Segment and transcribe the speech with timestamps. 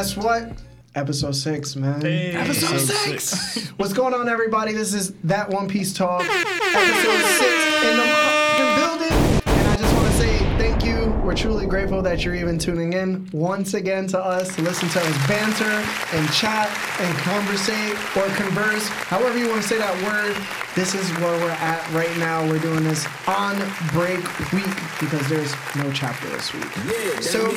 [0.00, 0.48] guess what?
[0.94, 2.00] Episode six, man.
[2.00, 2.32] Hey.
[2.32, 3.68] Episode six.
[3.76, 4.72] What's going on, everybody?
[4.72, 6.22] This is that One Piece talk.
[6.24, 7.59] Episode six
[11.30, 14.98] We're truly grateful that you're even tuning in once again to us to listen to
[14.98, 15.64] us banter
[16.16, 16.66] and chat
[16.98, 20.36] and conversate or converse, however you want to say that word.
[20.74, 22.44] This is where we're at right now.
[22.48, 23.56] We're doing this on
[23.92, 24.18] break
[24.52, 26.64] week because there's no chapter this week.
[27.22, 27.52] so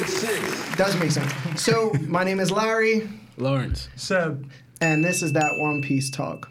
[0.76, 1.34] does make sense.
[1.60, 3.90] So my name is Larry, Lawrence.
[3.96, 4.52] Seb.
[4.82, 6.48] and this is that One Piece talk.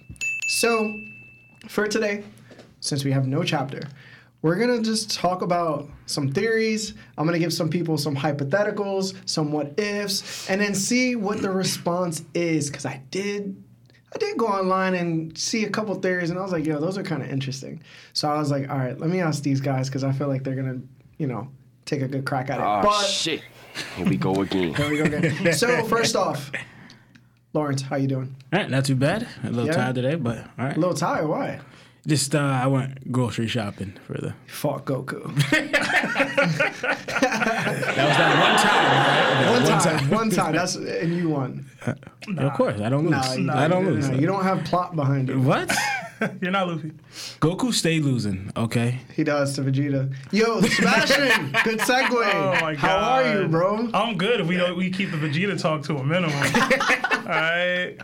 [0.48, 0.92] So
[1.68, 2.24] for today,
[2.80, 3.83] since we have no chapter,
[4.42, 6.94] we're gonna just talk about some theories.
[7.16, 11.50] I'm gonna give some people some hypotheticals, some what ifs, and then see what the
[11.50, 12.70] response is.
[12.70, 13.56] Cause I did
[14.14, 16.98] I did go online and see a couple theories, and I was like, yo, those
[16.98, 17.82] are kind of interesting.
[18.12, 20.44] So I was like, all right, let me ask these guys because I feel like
[20.44, 20.80] they're gonna,
[21.18, 21.48] you know,
[21.86, 22.62] take a good crack at it.
[22.62, 23.42] Oh but shit!
[23.96, 24.74] Here we go again.
[24.74, 25.52] here we go again.
[25.54, 26.50] so first off,
[27.54, 28.34] Lawrence, how you doing?
[28.52, 29.27] All right, not too bad.
[29.44, 29.72] A little Yeah?
[29.72, 30.77] tired today, but all right.
[30.77, 31.28] A little tired.
[31.28, 31.60] Why?
[32.06, 34.34] Just uh, I went grocery shopping for the.
[34.47, 35.22] Fuck Goku.
[36.83, 38.84] That was that one time,
[39.45, 39.53] right?
[39.53, 40.53] One That time, one time.
[40.55, 41.67] That's and you won.
[41.86, 41.95] Yeah,
[42.47, 43.11] Of course, I don't lose.
[43.12, 44.08] Nah, you- I don't lose.
[44.08, 45.36] No, you don't have plot behind it.
[45.36, 45.73] What?
[46.41, 46.92] You're not Luffy.
[47.41, 48.50] Goku stay losing.
[48.56, 48.98] Okay.
[49.14, 50.12] He does to Vegeta.
[50.30, 52.35] Yo, Sebastian, good segue.
[52.35, 52.77] Oh my god.
[52.77, 53.89] How are you, bro?
[53.92, 56.33] I'm good if we don't we keep the Vegeta talk to a minimum.
[57.27, 57.98] Alright.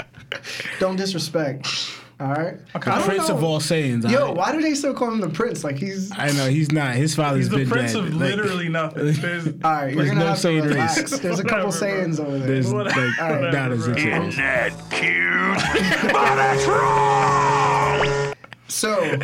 [0.81, 1.69] Don't disrespect.
[2.21, 2.55] All right.
[2.75, 2.91] Okay.
[2.91, 4.11] The I don't Prince of all Saiyans.
[4.11, 4.37] Yo, all right?
[4.37, 5.63] why do they still call him the prince?
[5.63, 6.11] Like he's.
[6.19, 6.97] I know he's not.
[6.97, 8.05] His father's He's the been prince dead.
[8.05, 9.13] of Like, literally nothing.
[9.13, 10.99] There's, All right, you're There's gonna no have to relax.
[11.13, 11.19] race.
[11.21, 12.47] There's a couple Whatever, Saiyans over there.
[12.49, 13.07] There's Whatever.
[13.07, 13.95] like Whatever, that is bro.
[13.97, 14.37] it.
[14.37, 16.13] that cute?
[16.13, 18.35] but that's wrong.
[18.67, 19.19] So,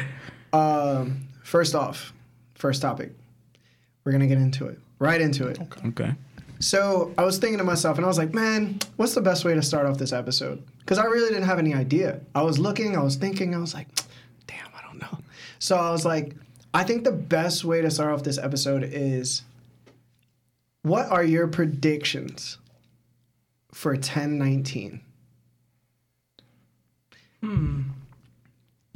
[0.53, 2.12] um, first off,
[2.54, 3.10] first topic.
[4.04, 4.78] We're gonna get into it.
[5.00, 5.59] Right into it.
[5.87, 6.12] Okay.
[6.60, 9.54] So I was thinking to myself, and I was like, man, what's the best way
[9.54, 10.62] to start off this episode?
[10.78, 12.20] Because I really didn't have any idea.
[12.34, 13.88] I was looking, I was thinking, I was like,
[14.47, 15.19] damn, I don't know.
[15.59, 16.34] So I was like,
[16.72, 19.42] I think the best way to start off this episode is
[20.82, 22.59] what are your predictions
[23.72, 25.00] for 1019?
[27.42, 27.82] Hmm.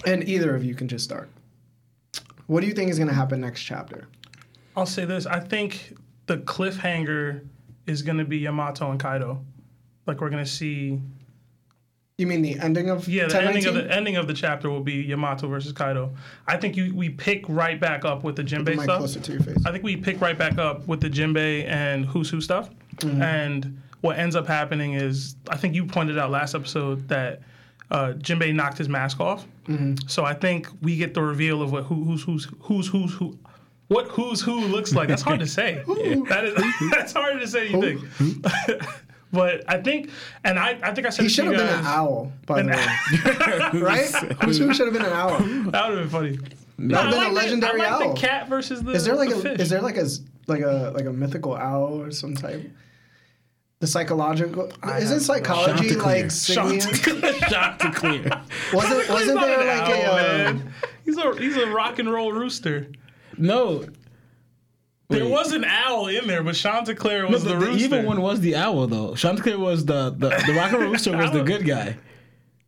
[0.07, 1.29] And either of you can just start.
[2.47, 4.09] What do you think is going to happen next chapter?
[4.77, 5.27] I'll say this.
[5.27, 5.95] I think
[6.29, 7.45] the cliffhanger
[7.87, 9.45] is gonna be Yamato and Kaido.
[10.07, 11.01] Like we're gonna see
[12.19, 14.83] You mean the ending of Yeah, the ending of the ending of the chapter will
[14.83, 16.13] be Yamato versus Kaido.
[16.47, 18.99] I think you we pick right back up with the The Jinbei mic stuff.
[18.99, 19.57] closer to your face.
[19.67, 22.71] I think we pick right back up with the Jinbei and Who's Who stuff.
[22.97, 23.23] Mm-hmm.
[23.23, 27.41] And what ends up happening is, I think you pointed out last episode that
[27.91, 29.47] uh, Jinbei knocked his mask off.
[29.67, 30.07] Mm-hmm.
[30.09, 33.39] So I think we get the reveal of what who, who's who's who's who's who.
[33.89, 35.09] What who's who looks like?
[35.09, 35.83] That's hard to say.
[36.29, 37.69] That is that's harder to say.
[37.69, 38.83] You think,
[39.33, 40.11] but I think,
[40.45, 42.69] and I, I think I said He should have been an owl, by the
[43.73, 43.81] way.
[43.81, 44.09] right?
[44.45, 45.39] Who's who should have been an owl?
[45.71, 46.39] That would have been funny.
[46.79, 48.15] That would have been a legendary I like owl.
[48.15, 48.93] the cat versus the.
[48.93, 49.61] Is there like the a fish.
[49.61, 52.71] is there like a s- like a like a mythical owl or some type?
[53.81, 56.23] The psychological isn't psychology Chanticleer.
[56.23, 56.81] like simian?
[57.49, 58.29] Shot to clear.
[58.73, 60.73] Wasn't He's wasn't not there an like owl, a um, man.
[61.05, 62.89] He's a he's a rock and roll rooster.
[63.39, 63.85] No.
[65.11, 65.31] There Wait.
[65.31, 67.85] was an owl in there, but Chanticleer No, was the, the, the rooster.
[67.85, 69.15] evil one was the owl though.
[69.15, 71.85] Chanticleer was the the the rock and Rooster was the good guy.
[71.87, 71.97] Yeah, I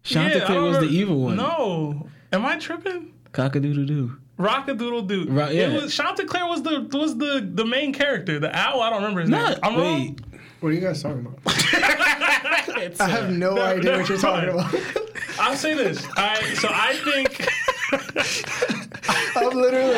[0.02, 1.37] Chanticleer was the evil one.
[1.37, 3.12] No, am I tripping?
[3.32, 4.17] Cockadoodle doo.
[4.38, 5.28] Rockadoodle dude.
[5.28, 5.69] Right, yeah.
[5.69, 8.38] It was, Chanticleer was the was the the main character.
[8.38, 8.81] The owl.
[8.81, 9.58] I don't remember his Not name.
[9.62, 9.82] I'm wait.
[9.82, 10.19] wrong.
[10.61, 11.40] what are you guys talking about?
[11.46, 14.75] I have uh, no no, idea what you're talking mind.
[14.75, 14.96] about.
[15.38, 16.02] I'll say this.
[16.17, 18.76] I so I think.
[19.36, 19.94] I'm literally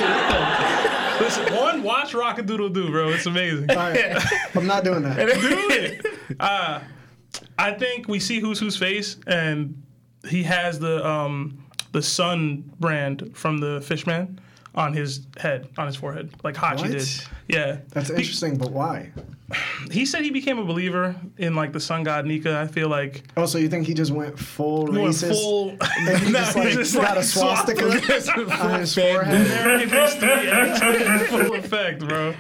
[1.20, 3.10] Listen, one, watch Rockadoodle Do, bro.
[3.10, 3.70] It's amazing.
[3.70, 4.16] all right.
[4.56, 5.16] I'm not doing that.
[5.16, 5.26] do
[5.70, 6.06] it.
[6.40, 6.80] Uh,
[7.58, 9.80] I think we see who's whose face, and
[10.28, 14.40] he has the um, the sun brand from the Fishman
[14.74, 16.90] on his head, on his forehead, like Hachi What?
[16.90, 17.08] did.
[17.48, 19.10] Yeah, That's interesting, but why?
[19.90, 22.58] He said he became a believer in like the sun god Nika.
[22.58, 25.32] I feel like Oh, so you think he just went full he went racist?
[25.32, 25.70] full.
[25.80, 29.46] and he just like just, got a swastika on his forehead.
[29.46, 32.34] American history X in full effect, bro.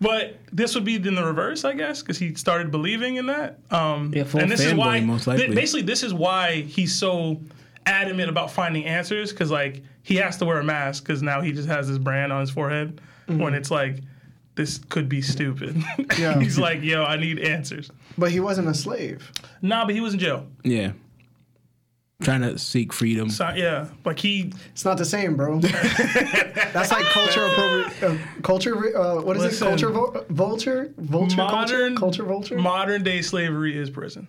[0.00, 3.58] But this would be in the reverse, I guess, because he started believing in that.
[3.70, 5.54] Um, Yeah, full and this is fanboy, why, most thi- likely.
[5.54, 7.40] basically, this is why he's so
[7.86, 11.52] adamant about finding answers because like he has to wear a mask because now he
[11.52, 14.00] just has this brand on his forehead when it's like
[14.56, 15.82] this could be stupid.
[16.18, 16.40] Yeah.
[16.40, 17.90] He's like, yo, I need answers.
[18.16, 19.30] But he wasn't a slave.
[19.60, 20.46] Nah, but he was in jail.
[20.64, 20.92] Yeah.
[22.22, 23.28] Trying to seek freedom.
[23.28, 25.60] So, yeah, like he It's not the same, bro.
[25.60, 28.96] That's like culture appropri- uh, culture.
[28.98, 29.66] Uh, what is Listen.
[29.66, 29.70] it?
[29.70, 32.58] Culture vo- vulture, vulture modern culture, culture vulture.
[32.58, 34.26] Modern day slavery is prison.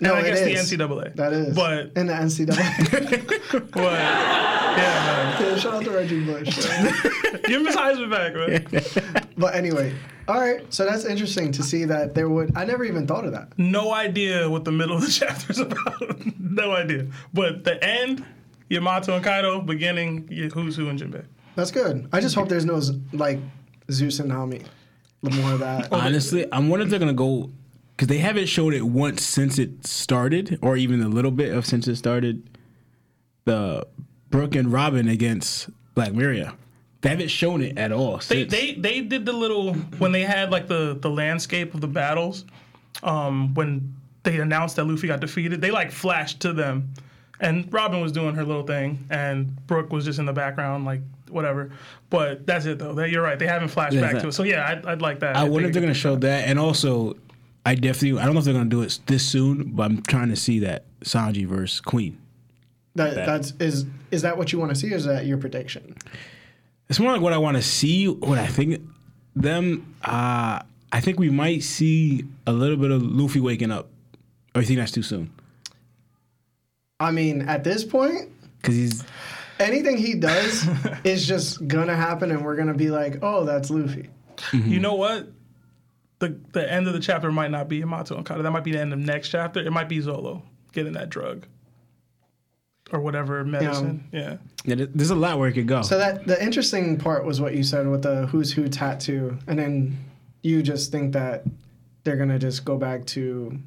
[0.00, 0.70] No, and I it guess is.
[0.70, 1.16] the NCAA.
[1.16, 1.54] That is.
[1.54, 3.70] But in the NCAA.
[3.72, 6.48] but yeah, Yeah, Shout out to Reggie Bush.
[7.46, 9.24] Give him his Heisman back, man.
[9.38, 9.94] but anyway,
[10.28, 10.62] all right.
[10.72, 12.56] So that's interesting to see that there would.
[12.56, 13.58] I never even thought of that.
[13.58, 16.24] No idea what the middle of the chapter is about.
[16.38, 17.06] no idea.
[17.34, 18.24] But the end,
[18.68, 19.60] Yamato and Kaido.
[19.60, 21.24] Beginning, y- who's who in Jinbei.
[21.56, 22.08] That's good.
[22.12, 22.80] I just hope there's no
[23.12, 23.38] like
[23.90, 24.62] Zeus and Nami.
[25.22, 25.92] The more of that.
[25.92, 27.50] Honestly, I'm wondering if they're gonna go
[28.00, 31.66] because they haven't showed it once since it started, or even a little bit of
[31.66, 32.48] since it started.
[33.44, 33.86] The
[34.30, 36.54] Brook and Robin against Black Maria.
[37.02, 38.16] They haven't shown it at all.
[38.16, 38.52] They, Since.
[38.52, 42.46] they they did the little when they had like the the landscape of the battles.
[43.02, 46.94] Um, when they announced that Luffy got defeated, they like flashed to them,
[47.38, 51.02] and Robin was doing her little thing, and Brook was just in the background, like
[51.28, 51.70] whatever.
[52.08, 52.94] But that's it though.
[52.94, 53.38] That, you're right.
[53.38, 54.32] They haven't flashed Yeah, back that- to it.
[54.32, 55.36] So yeah, I'd, I'd like that.
[55.36, 57.16] I think wonder if they're gonna show that, and also,
[57.64, 60.28] I definitely I don't know if they're gonna do it this soon, but I'm trying
[60.30, 62.18] to see that Sanji versus Queen.
[62.94, 64.92] That that's is is that what you want to see?
[64.92, 65.96] Or is that your prediction?
[66.88, 68.08] It's more like what I want to see.
[68.08, 68.82] What I think
[69.36, 69.94] them.
[70.02, 70.60] Uh,
[70.92, 73.88] I think we might see a little bit of Luffy waking up,
[74.54, 75.30] or you think that's too soon?
[76.98, 78.28] I mean, at this point,
[78.60, 79.04] Because he's
[79.60, 80.66] anything he does
[81.04, 84.08] is just gonna happen, and we're gonna be like, "Oh, that's Luffy."
[84.52, 85.28] You know what?
[86.20, 88.42] The the end of the chapter might not be Yamato and Kaido.
[88.42, 89.60] That might be the end of next chapter.
[89.60, 91.46] It might be Zolo getting that drug
[92.92, 94.04] or whatever medicine.
[94.12, 94.36] Yeah.
[94.64, 95.82] yeah, there- there's a lot where it could go.
[95.82, 99.58] So that the interesting part was what you said with the "Who's Who" tattoo, and
[99.58, 99.96] then
[100.42, 101.44] you just think that
[102.04, 103.58] they're gonna just go back to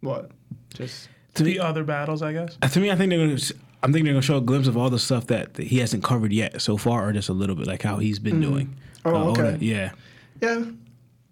[0.00, 0.30] what?
[0.74, 2.56] Just to me, The other battles, I guess.
[2.72, 3.38] to me, I think they're gonna.
[3.82, 6.02] I'm thinking they're gonna show a glimpse of all the stuff that, that he hasn't
[6.02, 8.74] covered yet so far, or just a little bit, like how he's been doing.
[9.04, 9.64] Oh, Uh, Oda- okay.
[9.64, 9.90] yeah.
[10.40, 10.64] yeah.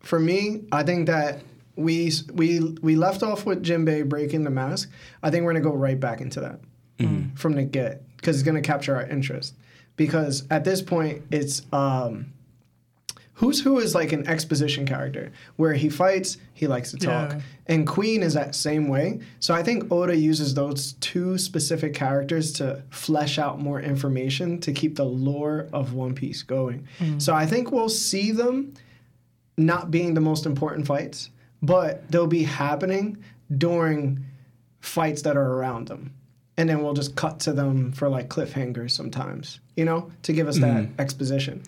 [0.02, 1.40] For me, I think that
[1.76, 4.90] we we we left off with Jinbei breaking the mask.
[5.22, 6.60] I think we're gonna go right back into that
[7.34, 9.54] from the get because it's gonna capture our interest.
[9.96, 12.32] Because at this point, it's um,
[13.34, 17.32] Who's Who is like an exposition character where he fights, he likes to talk.
[17.32, 17.40] Yeah.
[17.66, 19.20] And Queen is that same way.
[19.40, 24.72] So I think Oda uses those two specific characters to flesh out more information to
[24.72, 26.86] keep the lore of One Piece going.
[27.18, 28.74] So I think we'll see them
[29.56, 31.30] not being the most important fights,
[31.62, 33.22] but they'll be happening
[33.56, 34.24] during
[34.80, 36.12] fights that are around them.
[36.56, 40.48] And then we'll just cut to them for like cliffhangers sometimes, you know, to give
[40.48, 41.62] us that exposition.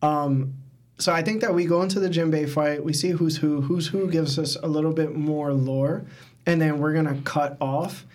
[0.00, 0.54] Um,
[0.98, 3.88] so I think that we go into the Jinbei fight, we see who's who, who's
[3.88, 6.04] who gives us a little bit more lore,
[6.46, 8.06] and then we're gonna cut off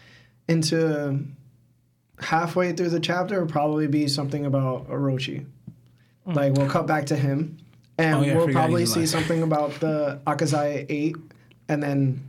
[0.48, 1.26] into
[2.20, 5.46] halfway through the chapter will probably be something about Orochi.
[6.26, 7.58] Like we'll cut back to him,
[7.98, 11.16] and Oh, yeah, we'll probably see something about the Akazaya Eight,
[11.70, 12.24] and then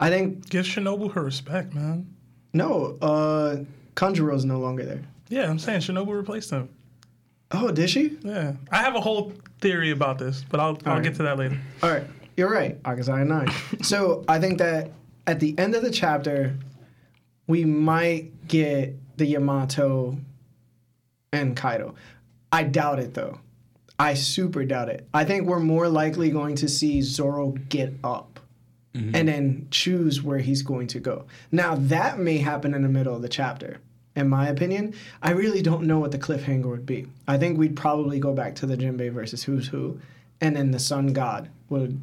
[0.00, 2.06] I think Give Shinobu her respect, man.
[2.52, 3.56] no, uh,
[3.94, 5.02] Kanjuro's no longer there.
[5.28, 6.68] Yeah, I'm saying Shinobu replaced him.
[7.52, 8.18] Oh, did she?
[8.22, 8.54] Yeah.
[8.70, 11.02] I have a whole theory about this, but I'll I'll right.
[11.02, 11.58] get to that later.
[11.82, 12.04] All right,
[12.36, 12.80] you're right.
[12.82, 13.48] Akazaya nine.
[13.82, 14.90] so I think that
[15.26, 16.54] at the end of the chapter,
[17.46, 20.18] we might get the Yamato
[21.32, 21.94] and Kaido.
[22.52, 23.40] I doubt it though.
[23.98, 25.08] I super doubt it.
[25.14, 28.40] I think we're more likely going to see Zoro get up
[28.94, 29.14] mm-hmm.
[29.14, 31.24] and then choose where he's going to go.
[31.50, 33.78] Now that may happen in the middle of the chapter.
[34.14, 37.06] In my opinion, I really don't know what the cliffhanger would be.
[37.28, 40.00] I think we'd probably go back to the Jinbei versus Who's Who,
[40.40, 42.00] and then the Sun God would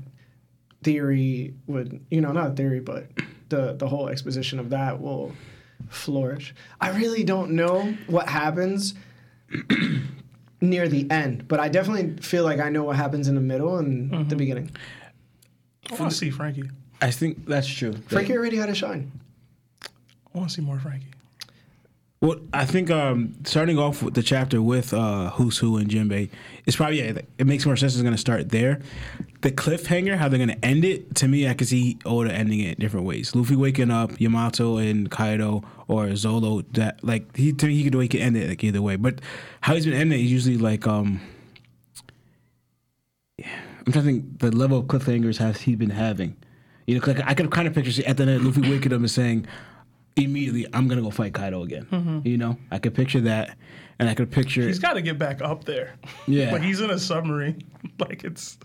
[0.83, 3.07] theory would you know not theory but
[3.47, 5.31] the the whole exposition of that will
[5.89, 6.53] flourish.
[6.79, 8.93] I really don't know what happens
[10.63, 13.77] near the end, but I definitely feel like I know what happens in the middle
[13.77, 14.38] and the mm-hmm.
[14.38, 14.72] beginning.
[15.91, 16.63] I want to see Franky.
[17.01, 17.93] I think that's true.
[18.08, 19.12] Franky already had a shine.
[19.84, 21.12] I want to see more Franky.
[22.24, 26.30] Well, I think um, starting off with the chapter with uh, Who's Who and Jinbei,
[26.65, 27.96] it's probably yeah, it makes more sense.
[27.96, 28.80] It's going to start there.
[29.42, 32.62] The cliffhanger, how they're going to end it, to me, I can see Oda ending
[32.62, 33.36] it different ways.
[33.36, 36.63] Luffy waking up, Yamato and Kaido, or Zolo.
[36.75, 38.96] That like he to me, he could he could end it like either way.
[38.96, 39.20] But
[39.60, 41.20] how he's been ending it is usually like um.
[43.39, 46.38] I'm trying to think the level of cliffhangers has he been having.
[46.88, 49.12] You know, 'cause I could kind of picture at the end Luffy waking up and
[49.12, 49.46] saying,
[50.15, 51.88] immediately I'm gonna go fight Kaido again.
[51.91, 52.27] Mm-hmm.
[52.27, 53.58] You know, I could picture that,
[54.00, 54.62] and I could picture.
[54.62, 55.96] He's got to get back up there.
[56.27, 56.51] Yeah.
[56.51, 57.63] like he's in a submarine.
[58.00, 58.58] like it's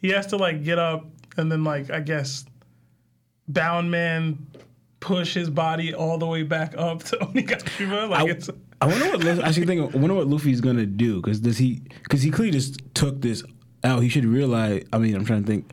[0.00, 2.44] he has to like get up and then like I guess
[3.48, 4.46] Bound Man
[5.00, 8.08] push his body all the way back up to Onigashima.
[8.08, 9.94] Like I, it's I wonder what I actually think.
[9.94, 11.82] I wonder what Luffy's gonna do because does he?
[12.02, 13.42] Because he clearly just took this
[13.84, 14.02] out.
[14.02, 14.84] He should realize.
[14.92, 15.70] I mean, I'm trying to think.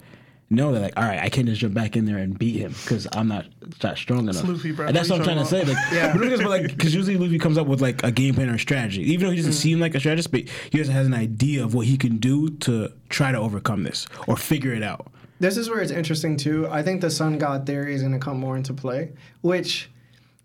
[0.54, 2.72] Know that like, all right, I can't just jump back in there and beat him
[2.72, 3.46] because I'm not
[3.80, 4.44] that strong enough.
[4.48, 4.88] Luffy, bro.
[4.88, 5.64] And that's What what I'm trying to say.
[5.64, 6.14] Like, Yeah.
[6.14, 8.60] but because like, because usually Luffy comes up with like a game plan or a
[8.60, 11.64] strategy, even though he doesn't seem like a strategist, but he just has an idea
[11.64, 15.08] of what he can do to try to overcome this or figure it out.
[15.40, 16.68] This is where it's interesting too.
[16.70, 19.90] I think the sun god theory is going to come more into play, which,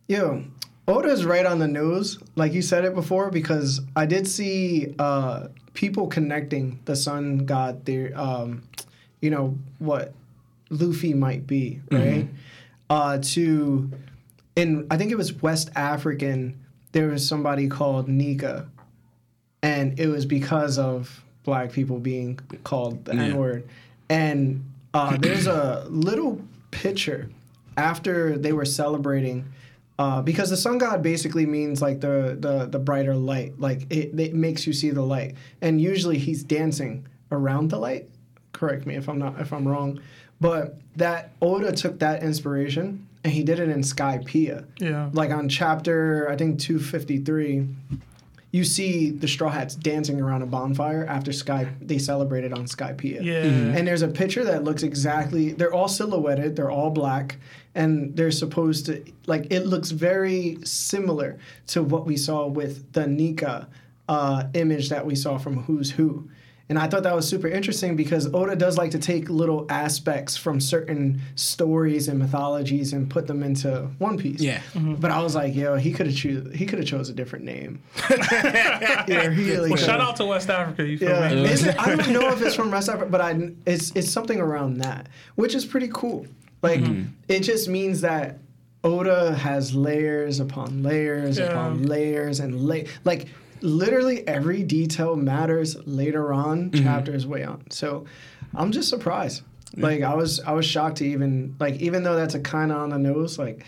[0.08, 0.44] you yo,
[0.88, 5.48] Oda's right on the nose, like you said it before, because I did see uh,
[5.74, 8.62] people connecting the sun god theory, um,
[9.20, 10.12] you know, what
[10.70, 12.28] Luffy might be, right?
[12.90, 13.90] Uh, to,
[14.56, 16.58] in, I think it was West African,
[16.92, 18.68] there was somebody called Nika,
[19.62, 23.22] and it was because of black people being called the Yeah.
[23.22, 23.68] N word.
[24.08, 27.28] And uh, there's a little picture
[27.76, 29.44] after they were celebrating.
[29.98, 34.18] Uh, because the sun god basically means like the, the, the brighter light, like it,
[34.18, 38.08] it makes you see the light, and usually he's dancing around the light.
[38.58, 40.00] Correct me if I'm not if I'm wrong,
[40.40, 45.10] but that Oda took that inspiration and he did it in Skypiea yeah.
[45.12, 47.68] like on chapter I think 253
[48.50, 53.22] you see the straw hats dancing around a bonfire after Sky they celebrated on Skypiea.
[53.22, 53.42] Yeah.
[53.42, 57.36] And there's a picture that looks exactly they're all silhouetted, they're all black
[57.74, 61.38] and they're supposed to like it looks very similar
[61.68, 63.68] to what we saw with the Nika
[64.08, 66.28] uh, image that we saw from Who's Who.
[66.70, 70.36] And I thought that was super interesting because Oda does like to take little aspects
[70.36, 74.40] from certain stories and mythologies and put them into One Piece.
[74.40, 74.58] Yeah.
[74.74, 74.96] Mm-hmm.
[74.96, 77.46] But I was like, yo, he could have choose he could have chose a different
[77.46, 77.80] name.
[78.10, 80.86] yeah, he really Well, shout out to West Africa.
[80.86, 81.44] You feel Yeah, me?
[81.44, 84.38] Is it, I don't know if it's from West Africa, but I it's it's something
[84.40, 86.26] around that, which is pretty cool.
[86.60, 87.04] Like mm-hmm.
[87.28, 88.38] it just means that
[88.84, 91.46] Oda has layers upon layers Yeah.
[91.46, 93.28] upon layers and la- like
[93.60, 97.70] literally every detail matters later on, chapters way on.
[97.70, 98.06] So
[98.54, 99.42] I'm just surprised.
[99.76, 102.78] Like I was I was shocked to even like even though that's a kind of
[102.78, 103.64] on the nose, like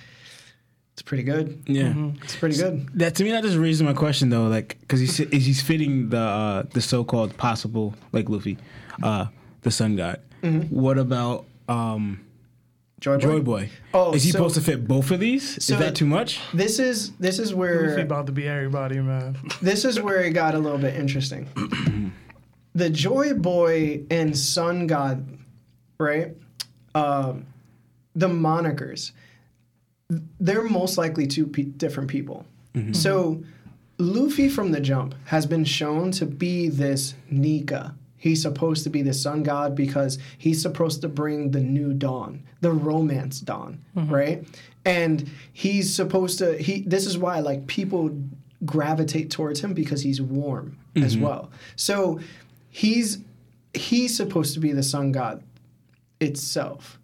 [0.95, 1.63] it's pretty good.
[1.67, 1.95] Yeah.
[2.23, 2.89] It's pretty good.
[2.99, 6.19] That to me, that just raises my question though, like because he's he's fitting the
[6.19, 8.59] uh, the so called possible like Luffy,
[9.03, 9.27] uh,
[9.63, 10.21] the Sun God.
[10.71, 12.21] What about um,
[13.01, 13.21] Joy Boy.
[13.23, 13.71] Joy Boy?
[13.95, 15.63] Oh, is he so- supposed to fit both of these?
[15.65, 16.41] so- is that too much?
[16.53, 19.37] This is this is where Luffy about to be everybody, man.
[19.63, 21.49] this is where it got a little bit interesting.
[22.75, 25.27] the Joy Boy and Sun God,
[25.99, 26.37] right?
[26.95, 27.47] Um,
[28.15, 29.13] the monikers,
[30.41, 32.45] they're most likely two pe- different people.
[32.93, 33.43] So,
[33.99, 37.97] Luffy from the jump has been shown to be this Nika.
[38.21, 42.45] He's supposed to be the sun god because he's supposed to bring the new dawn,
[42.61, 44.13] the romance dawn, mm-hmm.
[44.13, 44.47] right?
[44.85, 48.15] And he's supposed to he this is why like people
[48.67, 51.25] gravitate towards him because he's warm as mm-hmm.
[51.25, 51.51] well.
[51.77, 52.21] So
[52.69, 53.21] he's
[53.73, 55.43] he's supposed to be the sun god
[56.21, 56.99] itself.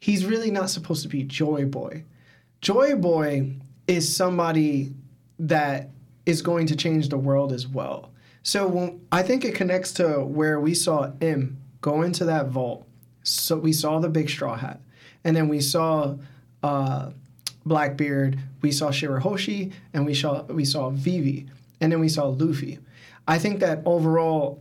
[0.00, 2.04] He's really not supposed to be Joy Boy.
[2.62, 3.52] Joy Boy
[3.86, 4.94] is somebody
[5.38, 5.90] that
[6.24, 8.11] is going to change the world as well.
[8.42, 12.86] So when, I think it connects to where we saw Im go into that vault.
[13.22, 14.80] So we saw the big straw hat,
[15.22, 16.16] and then we saw
[16.62, 17.10] uh,
[17.64, 21.46] Blackbeard, we saw Shirahoshi, and we saw we saw Vivi,
[21.80, 22.78] and then we saw Luffy.
[23.28, 24.60] I think that overall,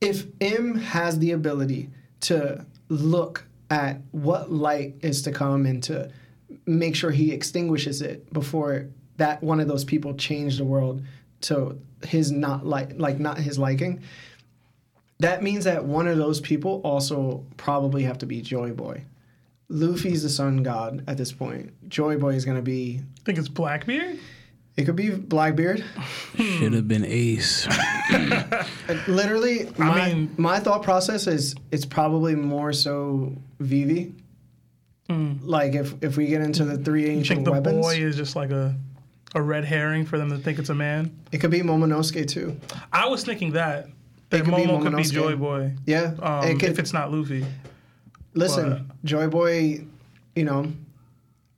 [0.00, 1.90] if Im has the ability
[2.22, 6.10] to look at what light is to come and to
[6.66, 8.86] make sure he extinguishes it before
[9.18, 11.02] that one of those people change the world
[11.42, 14.02] to his not like like not his liking
[15.20, 19.02] that means that one of those people also probably have to be joy boy.
[19.68, 21.72] Luffy's the sun god at this point.
[21.88, 24.18] Joy boy is going to be I think it's Blackbeard.
[24.76, 25.84] it could be blackbeard.
[26.36, 27.66] Should have been Ace.
[29.08, 34.14] literally my, mean- my thought process is it's probably more so vivi.
[35.10, 35.34] Hmm.
[35.42, 38.14] Like if if we get into the three I think ancient the weapons boy is
[38.16, 38.76] just like a
[39.34, 41.14] a red herring for them to think it's a man.
[41.32, 42.58] it could be momonosuke too
[42.92, 43.88] I was thinking that
[44.30, 45.02] that It could be Momo could be.
[45.04, 45.72] Joy Boy.
[45.86, 47.44] yeah Um, it could, if it's not Luffy.
[48.34, 49.84] listen joy boy
[50.36, 50.72] you know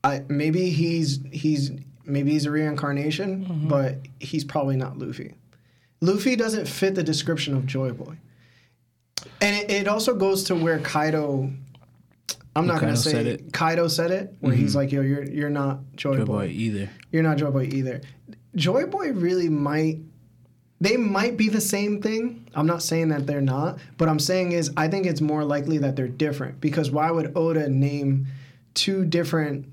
[0.05, 1.71] i maybe he's he's
[2.05, 3.69] maybe he's a reincarnation Mm-hmm.
[3.69, 5.35] but he's probably not luffy
[6.01, 8.17] luffy doesn't fit the description of joy boy
[9.43, 11.51] and it, it also goes to where kaido
[12.57, 13.41] I'm not gonna say said it.
[13.41, 13.51] Mm-hmm.
[13.51, 16.25] Kaido said it, where he's like, "Yo, you're you're not Joy, Joy Boy.
[16.25, 16.91] Boy either.
[17.13, 18.01] You're not Joy Boy either."
[18.57, 19.99] Joy Boy really might.
[20.81, 22.49] They might be the same thing.
[22.55, 25.79] I'm not saying that they're not, but I'm saying is I think it's more likely
[25.79, 28.27] that they're different because why would Oda name
[28.75, 29.67] two different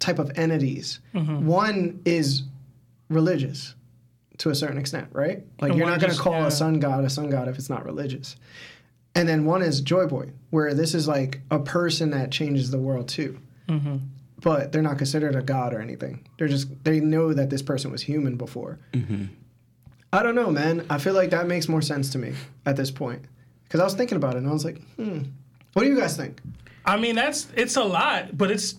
[0.00, 1.00] type of entities?
[1.14, 1.46] Mm-hmm.
[1.46, 2.42] One is
[3.10, 3.74] religious
[4.38, 5.44] to a certain extent, right?
[5.60, 6.46] Like And you're not going to just- call yeah.
[6.46, 8.36] a sun god a sun god if it's not religious.
[9.14, 12.78] And then one is Joy Boy, where this is like a person that changes the
[12.78, 13.38] world too.
[13.68, 13.96] Mm-hmm.
[14.40, 16.26] But they're not considered a god or anything.
[16.38, 18.78] They're just they know that this person was human before.
[20.12, 20.84] I don't know, man.
[20.90, 22.34] I feel like that makes more sense to me
[22.66, 23.24] at this point
[23.64, 25.22] because I was thinking about it and I was like, hmm.
[25.74, 26.40] What do you guys think?
[26.86, 28.76] I mean, that's it's a lot, but it's.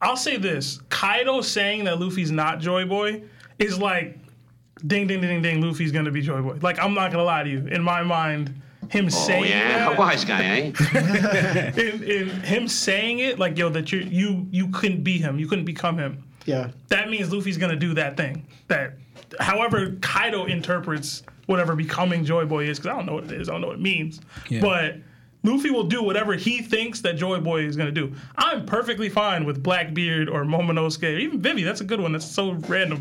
[0.00, 3.22] I'll say this: Kaido saying that Luffy's not Joy Boy
[3.58, 4.18] is like,
[4.86, 5.60] ding, ding, ding, ding.
[5.60, 6.58] Luffy's gonna be Joy Boy.
[6.60, 7.66] Like, I'm not gonna lie to you.
[7.66, 8.60] In my mind,
[8.90, 11.72] him Oh saying yeah, that, a wise guy, eh?
[11.76, 15.46] in, in him saying it, like, yo, that you you you couldn't be him, you
[15.46, 16.22] couldn't become him.
[16.46, 16.70] Yeah.
[16.88, 18.46] That means Luffy's gonna do that thing.
[18.68, 18.94] That,
[19.40, 23.48] however, Kaido interprets whatever becoming Joy Boy is, because I don't know what it is.
[23.48, 24.20] I don't know what it means.
[24.48, 24.60] Yeah.
[24.60, 24.96] But
[25.42, 28.14] Luffy will do whatever he thinks that Joy Boy is gonna do.
[28.36, 31.62] I'm perfectly fine with Blackbeard or Momonosuke, or even Vivi.
[31.62, 32.12] That's a good one.
[32.12, 33.00] That's so random.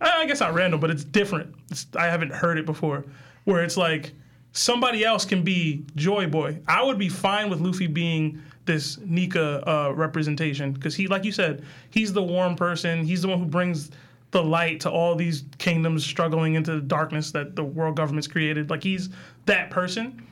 [0.00, 1.54] I guess not random, but it's different.
[1.70, 3.04] It's, I haven't heard it before,
[3.44, 4.12] where it's like
[4.56, 6.58] somebody else can be Joy Boy.
[6.66, 11.32] I would be fine with Luffy being this Nika uh, representation because he, like you
[11.32, 13.04] said, he's the warm person.
[13.04, 13.90] He's the one who brings
[14.30, 18.70] the light to all these kingdoms struggling into the darkness that the world government's created.
[18.70, 19.10] Like he's
[19.44, 20.26] that person.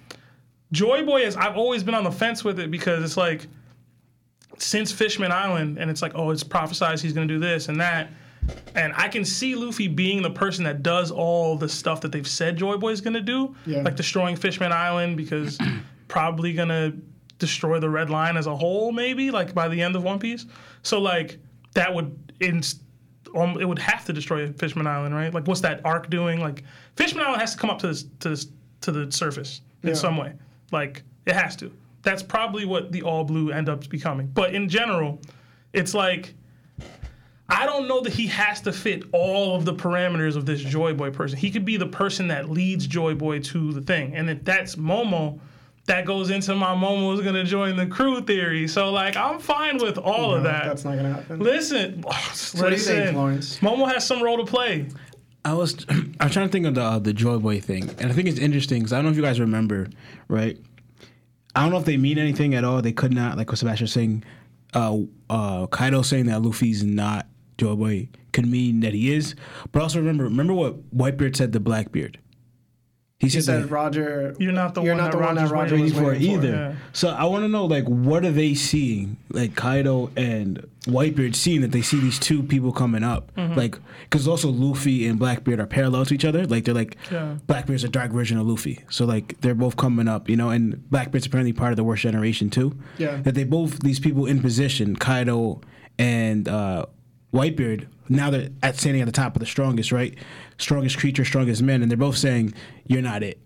[0.72, 1.36] Joy Boy is.
[1.36, 3.46] I've always been on the fence with it because it's like
[4.58, 8.10] since Fishman Island, and it's like, oh, it's prophesized he's gonna do this and that.
[8.74, 12.26] And I can see Luffy being the person that does all the stuff that they've
[12.26, 13.82] said Joy Boy's gonna do, Yeah.
[13.82, 15.58] like destroying Fishman Island because
[16.08, 16.92] probably gonna
[17.38, 20.46] destroy the Red Line as a whole, maybe like by the end of One Piece.
[20.82, 21.38] So like
[21.74, 22.82] that would inst-
[23.34, 25.32] um, it would have to destroy Fishman Island, right?
[25.32, 26.40] Like what's that arc doing?
[26.40, 26.62] Like
[26.96, 28.46] Fishman Island has to come up to this to this
[28.82, 29.94] to the surface in Yeah.
[29.94, 30.32] some way.
[30.72, 31.72] Like it has to.
[32.02, 34.26] That's probably what the all blue end up becoming.
[34.34, 35.20] But in general,
[35.72, 36.34] it's like
[37.54, 40.92] I don't know that he has to fit all of the parameters of this Joy
[40.92, 41.38] Boy person.
[41.38, 44.16] He could be the person that leads Joy Boy to the thing.
[44.16, 45.38] And if that's Momo,
[45.86, 48.66] that goes into my Momo's gonna join the crew theory.
[48.66, 50.64] So like I'm fine with all of that.
[50.64, 51.38] That's not gonna happen.
[51.38, 53.16] Listen, what do you think, listen.
[53.16, 53.58] Lawrence?
[53.60, 54.88] Momo has some role to play.
[55.44, 55.86] I was
[56.20, 58.26] I was trying to think of the uh, the Joy Boy thing, and I think
[58.26, 59.88] it's interesting because I don't know if you guys remember,
[60.26, 60.58] right?
[61.54, 62.82] I don't know if they mean anything at all.
[62.82, 64.24] They could not, like what Sebastian was saying,
[64.72, 64.98] uh,
[65.30, 67.26] uh, Kaido saying that Luffy's not
[67.58, 69.34] Joy Boy could mean that he is.
[69.72, 72.18] But also remember, remember what Whitebeard said to Blackbeard.
[73.20, 74.34] He He said, said that Roger.
[74.40, 76.04] You're not the You're one not that the one that Roger's Roger waiting was for
[76.08, 76.46] waiting for.
[76.46, 76.52] either.
[76.56, 76.74] Yeah.
[76.92, 79.16] So I want to know, like, what are they seeing?
[79.30, 83.54] Like Kaido and Whitebeard seeing that they see these two people coming up, Mm-hmm.
[83.54, 86.44] like, because also Luffy and Blackbeard are parallel to each other.
[86.44, 87.36] Like they're like Yeah.
[87.46, 90.50] Blackbeard's a dark version of Luffy, so like they're both coming up, you know.
[90.50, 92.76] And Blackbeard's apparently part of the worst generation too.
[92.98, 93.18] Yeah.
[93.18, 95.60] That they both these people in position, Kaido
[95.98, 96.86] and uh,
[97.34, 97.88] Whitebeard.
[98.08, 100.16] Now they're at standing at the top of the strongest, right?
[100.58, 102.54] Strongest creature, strongest men, and they're both saying,
[102.86, 103.40] "You're not it."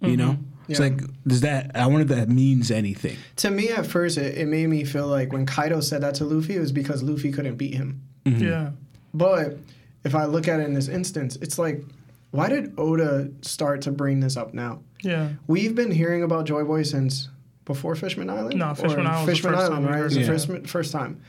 [0.00, 0.16] You mm-hmm.
[0.16, 0.38] know.
[0.68, 0.86] It's Yeah.
[0.86, 1.72] like, does that?
[1.74, 3.16] I wonder if that means anything.
[3.36, 6.24] To me, at first, it, it made me feel like when Kaido said that to
[6.24, 8.02] Luffy, it was because Luffy couldn't beat him.
[8.24, 8.44] Mm-hmm.
[8.44, 8.70] Yeah.
[9.12, 9.58] But
[10.04, 11.82] if I look at it in this instance, it's like,
[12.30, 14.80] why did Oda start to bring this up now?
[15.02, 15.30] Yeah.
[15.48, 17.28] We've been hearing about Joy Boy since
[17.64, 18.58] before Fishman Island.
[18.58, 19.94] No, Fishman Or Island was the Fishman first Island, time right?
[19.94, 21.20] It heard was the first first time,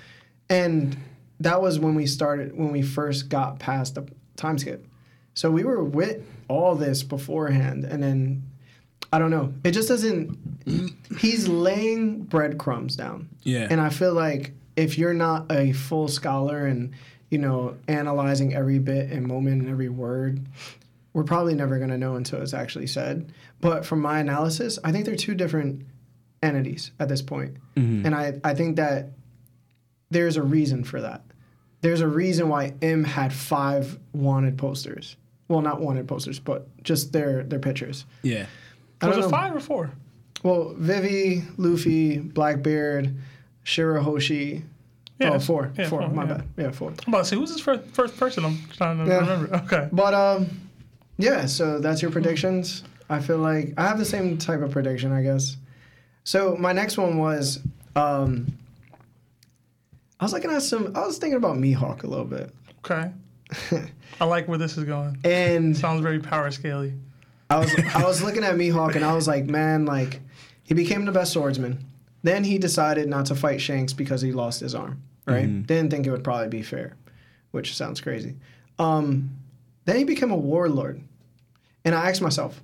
[0.50, 0.98] and
[1.44, 4.88] that was when we started when we first got past the time skip.
[5.34, 8.44] So we were with all this beforehand, and then
[9.12, 9.54] I don't know.
[9.64, 10.38] It just doesn't.
[11.20, 13.30] He's laying breadcrumbs down.
[13.44, 13.68] Yeah.
[13.70, 16.94] And I feel like if you're not a full scholar and
[17.30, 20.46] you know analyzing every bit and moment and every word,
[21.14, 23.34] we're probably never going to know until it's actually said.
[23.60, 25.86] But from my analysis, I think they're two different
[26.44, 27.58] entities at this point.
[27.76, 28.06] Mm-hmm.
[28.06, 29.10] and I I think that
[30.12, 31.24] there's a reason for that.
[31.82, 35.16] There's a reason why Im had five wanted posters.
[35.48, 38.06] Well, not wanted posters, but just their their pictures.
[38.24, 38.46] Yeah.
[39.02, 39.38] I Was don't it know.
[39.38, 39.92] five or four?
[40.44, 43.14] Well, Vivi, Luffy, Blackbeard,
[43.66, 44.64] Shirahoshi.
[45.20, 45.72] Yeah, oh, four.
[45.78, 46.02] yeah, four.
[46.02, 46.34] four, My yeah.
[46.34, 46.44] bad.
[46.58, 46.90] Yeah, four.
[47.06, 48.44] I'm about to say, who's his first, first person?
[48.46, 49.20] I'm trying to Yeah.
[49.20, 49.56] remember.
[49.66, 49.88] Okay.
[49.92, 50.48] But um,
[51.18, 51.46] yeah.
[51.46, 52.84] So that's your predictions.
[53.10, 55.58] I feel like I have the same type of prediction, I guess.
[56.24, 57.60] So my next one was
[57.96, 58.48] um,
[60.22, 60.96] I was looking at some.
[60.96, 62.54] I was thinking about Mihawk a little bit,
[62.86, 63.12] Okay.
[64.22, 65.18] I like where this is going.
[65.26, 66.94] and Sounds very power scaly.
[67.50, 70.22] I was I was looking at Mihawk and I was like, man, like
[70.64, 71.84] he became the best swordsman,
[72.24, 75.02] Then he decided not to fight Shanks because he lost his arm.
[75.26, 75.66] Right?
[75.68, 76.96] Didn't think it would probably be fair,
[77.52, 78.36] which sounds crazy.
[78.80, 79.32] Um,
[79.86, 81.02] then he became a warlord,
[81.84, 82.62] and I asked myself,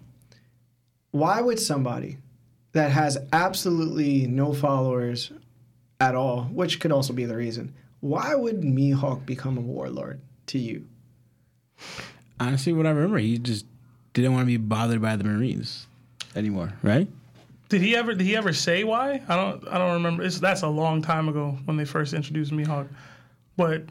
[1.11, 2.17] why would somebody
[2.73, 5.31] that has absolutely no followers
[5.99, 10.59] at all, which could also be the reason, why would Mihawk become a warlord to
[10.59, 10.85] you?
[12.39, 13.65] Honestly, what I remember, he just
[14.13, 15.87] didn't want to be bothered by the Marines
[16.35, 17.07] anymore, right?
[17.69, 18.13] Did he ever?
[18.13, 19.21] Did he ever say why?
[19.27, 19.67] I don't.
[19.67, 20.23] I don't remember.
[20.23, 22.87] It's, that's a long time ago when they first introduced Mihawk,
[23.57, 23.83] but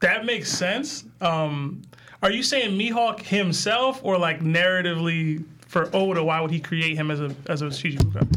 [0.00, 1.04] that makes sense.
[1.20, 1.82] Um,
[2.22, 6.22] are you saying Mihawk himself, or like narratively for Oda?
[6.22, 8.28] Why would he create him as a as a Shichibukai?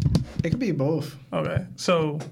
[0.43, 1.17] It could be both.
[1.31, 2.27] Okay, so Shi-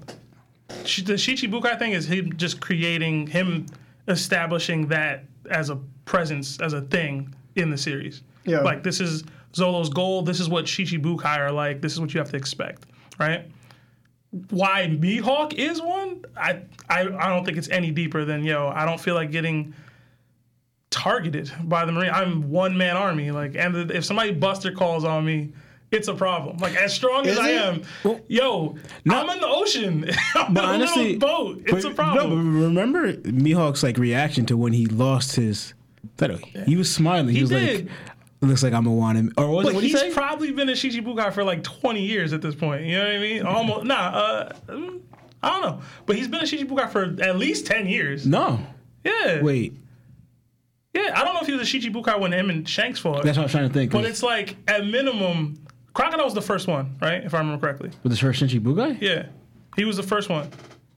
[0.82, 3.66] the Shichibukai thing is him just creating him
[4.08, 8.22] establishing that as a presence, as a thing in the series.
[8.44, 8.60] Yeah.
[8.60, 10.22] Like this is Zolo's goal.
[10.22, 11.80] This is what Shichibukai are like.
[11.80, 12.86] This is what you have to expect,
[13.18, 13.50] right?
[14.50, 16.24] Why Mihawk is one?
[16.36, 18.68] I I, I don't think it's any deeper than yo.
[18.74, 19.74] I don't feel like getting
[20.92, 22.10] targeted by the Marine.
[22.10, 23.30] I'm one man army.
[23.30, 25.52] Like, and if somebody Buster calls on me,
[25.92, 26.56] it's a problem.
[26.58, 27.56] Like as strong as Is I it?
[28.04, 28.76] am, yo,
[29.08, 30.10] I'm in the ocean.
[30.34, 31.18] I'm But in a honestly, little
[31.54, 31.62] boat.
[31.66, 32.30] It's but- a problem.
[32.30, 35.74] No, but remember Mihawk's like reaction to when he lost his.
[36.66, 37.28] He was smiling.
[37.28, 37.86] He, He was did.
[37.86, 37.94] like,
[38.40, 40.72] "Looks like I'm a wanted." Or what, But what did he he's probably been a
[40.72, 42.84] Shichibukai for like 20 years at this point.
[42.84, 43.46] You know what I mean?
[43.46, 43.86] Almost.
[43.86, 43.94] Nah.
[43.94, 45.80] Uh, I don't know.
[46.06, 48.26] But he's been a Shichibukai for at least 10 years.
[48.26, 48.60] no,
[49.04, 49.42] Yeah.
[49.42, 49.76] wait.
[50.94, 51.12] Yeah.
[51.16, 53.24] I don't know if he was a Shichibukai when him and Shanks fought.
[53.24, 53.92] That's what I was trying to think.
[53.92, 55.61] but it's like at minimum,
[55.94, 57.22] Crocodile was the first one, right?
[57.22, 57.90] If I remember correctly.
[58.02, 59.00] was the first Shichibukai?
[59.00, 59.26] Yeah.
[59.76, 60.48] He was the first one.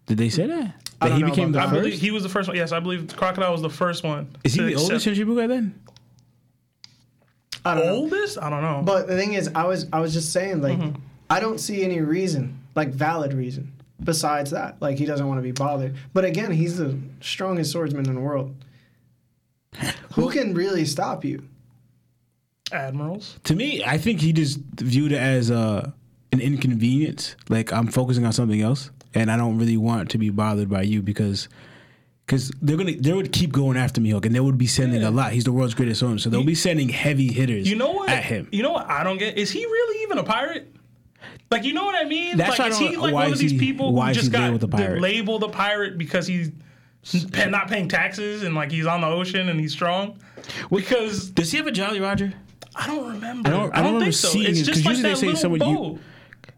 [0.05, 0.55] Did they say that?
[0.55, 0.75] I That
[1.09, 1.75] don't he know became the about I that.
[1.77, 1.83] first.
[1.85, 2.55] believe he was the first one.
[2.57, 4.29] Yes, I believe Crocodile was the first one.
[4.43, 5.79] Is he to the oldest accept- Shichibukai then?
[7.65, 7.95] I don't know.
[7.95, 8.37] Oldest?
[8.39, 8.81] I don't know.
[8.85, 10.99] But the thing is, I was I was just saying like Mm-hmm.
[11.29, 14.79] I don't see any reason, like valid reason, besides that.
[14.79, 15.95] Like he doesn't want to be bothered.
[16.13, 18.53] But again, he's the strongest swordsman in the world.
[20.13, 21.47] Who can really stop you?
[22.75, 23.39] Admirals.
[23.45, 25.91] To me, I think he just viewed it as uh,
[26.31, 27.35] an inconvenience.
[27.49, 30.83] Like I'm focusing on something else, and I don't really want to be bothered by
[30.83, 31.47] you because.
[32.27, 35.03] Because they're gonna, they would keep going after me, Mihawk, and they would be sending
[35.03, 35.09] Yeah.
[35.09, 35.31] a lot.
[35.31, 37.69] He's the world's greatest swordsman, so they'll be sending heavy hitters.
[37.69, 38.09] You know what?
[38.09, 38.47] at him.
[38.51, 39.37] You know what I don't get?
[39.37, 40.73] Is he really even a pirate?
[41.51, 42.35] Like, you know what I mean?
[42.35, 44.31] That's like, why is he don't- like one of these he- people why who just
[44.31, 45.01] got labeled a pirate?
[45.01, 46.49] labeled a pirate because he's
[47.47, 50.17] not paying taxes and like he's on the ocean and he's strong?
[50.71, 52.33] Because Does he have a Jolly Roger?
[52.75, 53.47] I don't remember.
[53.47, 54.27] I don't- I don't remember think so.
[54.29, 55.99] seeing It's it, 'cause just like usually they say little someone you-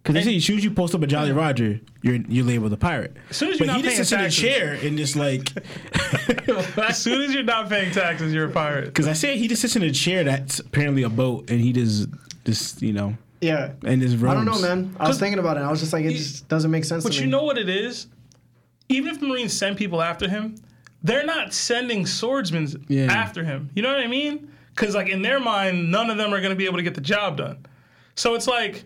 [0.04, 2.72] Because they say as soon as you post up a Jolly Roger, you're you're labeled
[2.74, 3.16] a pirate.
[3.30, 4.12] As soon as you're but not he just paying sits
[4.44, 5.52] in a chair and just like.
[6.78, 8.86] As soon as you're not paying taxes, you're a pirate.
[8.86, 11.74] Because I say he just sits in a chair that's apparently a boat, and he
[11.74, 12.08] just
[12.46, 13.72] just you know Yeah.
[13.84, 14.32] and just roams.
[14.32, 14.96] I don't know, man.
[15.00, 15.62] I was thinking about it.
[15.62, 17.32] I was just like, it just doesn't make sense But to you me.
[17.32, 18.08] know what it is?
[18.90, 20.56] Even if the Marines send people after him,
[21.04, 23.12] they're not sending swordsmen Yeah.
[23.12, 23.70] after him.
[23.76, 24.48] You know what I mean?
[24.78, 26.94] Because like in their mind, none of them are going to be able to get
[26.94, 27.66] the job done.
[28.14, 28.86] So it's like,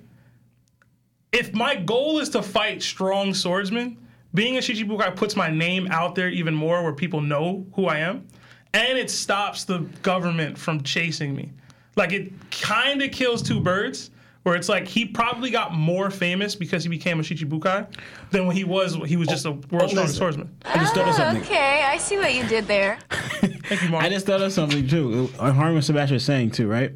[1.33, 3.97] if my goal is to fight strong swordsmen,
[4.33, 7.97] being a Shichibukai puts my name out there even more, where people know who I
[7.97, 8.25] am,
[8.73, 11.51] and it stops the government from chasing me.
[11.97, 14.11] Like it kind of kills two birds.
[14.43, 17.93] Where it's like he probably got more famous because he became a Shichibukai
[18.31, 20.55] than when he was he was just a world's strongest swordsman.
[20.65, 21.43] I just thought of something.
[21.43, 22.97] Okay, I see what you did there.
[23.11, 24.03] Thank you, Mark.
[24.03, 25.29] I just thought of something too.
[25.37, 26.91] Uh, Harmon Sebastian was saying too, right?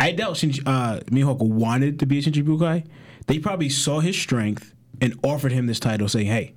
[0.00, 2.86] I doubt Shinji, uh, Mihawk wanted to be a Shichibukai.
[3.26, 6.54] They probably saw his strength and offered him this title, saying, "Hey,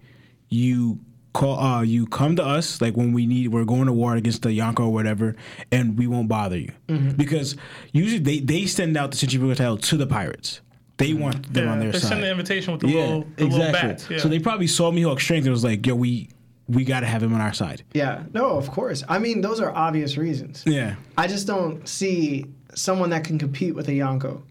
[0.50, 1.00] you
[1.34, 4.42] call, uh, you come to us like when we need, we're going to war against
[4.42, 5.36] the Yonko or whatever,
[5.72, 6.72] and we won't bother you
[7.16, 7.56] because
[7.92, 10.62] usually they they send out the Shichibukai title to the pirates.
[10.98, 12.08] They want them yeah, on their they side.
[12.08, 14.10] send the invitation with the yeah, little the little bats.
[14.10, 14.18] Yeah.
[14.18, 16.30] So they probably saw Mihawk's strength and was like, "Yo, we
[16.68, 18.24] we got to have him on our side." Yeah.
[18.34, 19.04] No, of course.
[19.08, 20.63] I mean, those are obvious reasons.
[20.66, 20.96] Yeah.
[21.16, 22.46] I just don't see
[22.78, 24.42] someone that can compete with a Yonko.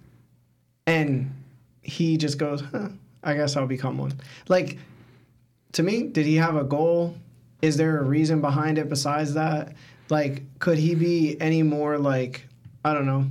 [0.87, 1.33] And
[1.83, 2.89] he just goes, huh,
[3.23, 4.13] I guess I'll become one.
[4.49, 4.79] Like,
[5.73, 7.17] to me, did he have a goal?
[7.63, 9.75] Is there a reason behind it besides that?
[10.09, 12.47] Like, could he be any more like,
[12.85, 13.27] I don't know.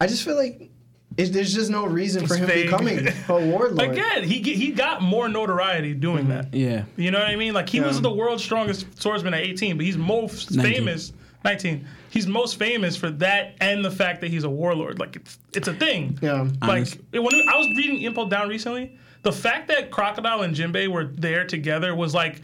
[0.00, 0.70] I just feel like
[1.18, 2.66] it, there's just no reason for him vague.
[2.66, 3.80] becoming a warlord.
[3.80, 6.50] Again, he he got more notoriety doing mm-hmm.
[6.50, 6.54] that.
[6.54, 6.84] Yeah.
[6.96, 7.54] You know what I mean?
[7.54, 10.74] Like he was the world's strongest swordsman at 18, but he's most 19.
[10.74, 11.12] famous
[11.44, 11.86] 19.
[12.10, 15.00] He's most famous for that and the fact that he's a warlord.
[15.00, 16.18] Like it's it's a thing.
[16.22, 16.42] Yeah.
[16.42, 18.96] Like Honest- it- when I was reading Impel Down recently,
[19.28, 22.40] the fact that Crocodile and Jinbei were there together was like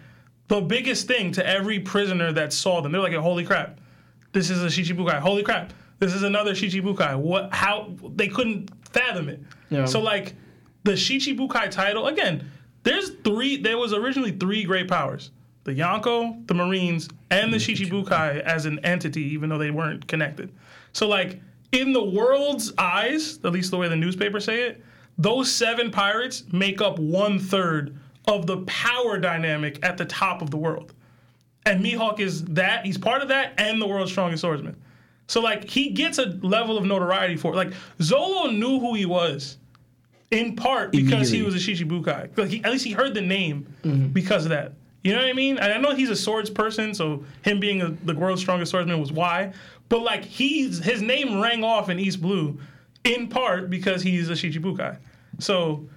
[0.49, 2.92] the biggest thing to every prisoner that saw them.
[2.92, 3.81] They're like, "Holy crap,
[4.33, 5.18] this is a Shichibukai!
[5.18, 7.55] Holy crap, this is another Shichibukai!" What?
[7.55, 9.40] How they couldn't fathom it.
[9.70, 9.87] Yeah.
[9.87, 10.35] So like,
[10.83, 12.51] the Shichibukai title again.
[12.83, 13.57] There's three.
[13.57, 15.31] There was originally three great powers:
[15.64, 20.53] the Yonko, the Marines, and the Shichibukai as an entity, even though they weren't connected.
[20.92, 21.40] So like
[21.73, 24.85] in the world's eyes, at least the way the newspapers say it,
[25.18, 30.50] those seven pirates make up one third of the power dynamic at the top of
[30.50, 30.92] the world.
[31.66, 32.85] And Mihawk is that.
[32.85, 34.77] He's part of that and the world's strongest swordsman.
[35.27, 37.57] So like he gets a level of notoriety for it.
[37.57, 39.59] Like Zolo knew who he was
[40.31, 42.37] in part because he was a Shichibukai.
[42.37, 44.09] Like he, at least he heard the name mm-hmm.
[44.09, 44.72] because of that.
[45.03, 45.59] You know what I mean?
[45.59, 48.98] And I know he's a swords person, so him being a, the world's strongest swordsman
[49.00, 49.53] was why.
[49.88, 52.59] But like he's his name rang off in East Blue,
[53.05, 54.99] in part because he's a Shichibukai.
[55.38, 55.88] So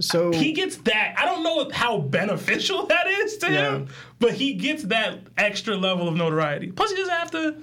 [0.00, 1.14] So he gets that.
[1.18, 3.88] I don't know how beneficial that is to him,
[4.20, 6.70] but he gets that extra level of notoriety.
[6.70, 7.56] Plus, he doesn't have to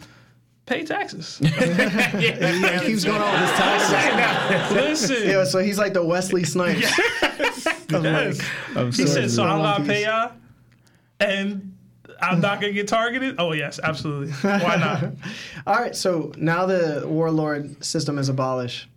[0.66, 1.38] pay taxes.
[1.44, 4.76] he keeps going on with his taxes.
[4.76, 6.82] Listen, Yeah, so he's like the Wesley Snipes.
[7.22, 7.66] yes.
[8.76, 10.32] like, he said, "So I'm gonna pay y'all,
[11.20, 11.75] and
[12.22, 14.32] I'm not gonna get targeted." Oh yes, absolutely.
[14.34, 15.04] Why not?
[15.68, 18.88] All right, so now the warlord system is abolished.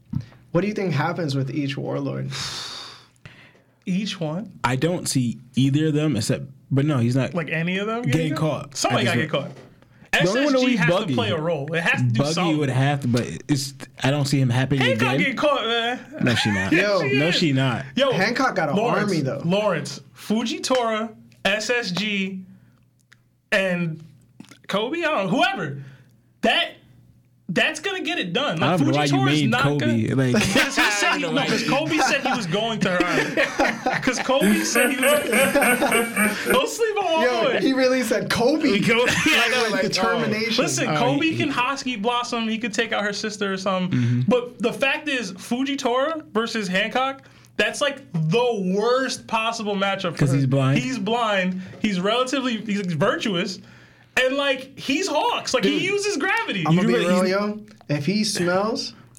[0.52, 2.30] What do you think happens with each warlord?
[3.86, 7.32] Each one, I don't see either of them except, but no, he's not.
[7.32, 8.76] like any of them, Getting caught.
[8.76, 9.50] Somebody I gotta get caught.
[10.28, 11.06] only one that SSG has Buggy.
[11.06, 11.72] to play a role.
[11.72, 12.58] It has to do Buggy something.
[12.58, 13.72] would have to, but it's.
[14.02, 15.30] I don't see him happening Hancock again.
[15.30, 16.00] get caught, man.
[16.22, 16.72] No, she not.
[16.72, 17.86] Yo, no, she not.
[17.96, 19.40] Yo, Hancock got an Lawrence, army, though.
[19.44, 21.14] Lawrence, Fujitora,
[21.46, 22.42] SSG,
[23.52, 24.02] and
[24.68, 24.98] Koby.
[24.98, 25.82] I don't know, whoever.
[26.42, 26.72] That
[27.50, 28.62] that's gonna get it done.
[28.62, 30.08] I Like, don't know why you Fujitora's made not Koby.
[30.10, 32.98] Gonna, Like, because he said he, no, 'cause Koby said he was going to her.
[33.98, 35.24] Because Koby said he was.
[36.46, 37.60] don't sleep on my Yo, boy.
[37.60, 38.82] he really said Koby.
[38.86, 40.62] I know, like, like, determination.
[40.62, 42.48] Listen, Uh, Koby he- can Hosky Blossom.
[42.48, 43.98] He could take out her sister or something.
[43.98, 44.20] Mm-hmm.
[44.28, 47.22] But the fact is, Fujitora versus Hancock.
[47.58, 50.78] That's like the worst possible matchup because he's blind?
[50.78, 51.60] He's blind.
[51.82, 53.58] He's relatively he's virtuous,
[54.16, 55.52] and like he's Hawks.
[55.52, 56.64] Like he uses gravity.
[56.66, 57.60] I'm gonna be You real, yo.
[57.88, 58.94] If he smells,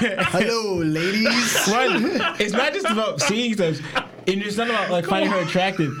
[0.00, 1.66] hello, ladies.
[1.68, 5.92] One, it's not just about seeing stuff, and it's not about like finding her attractive.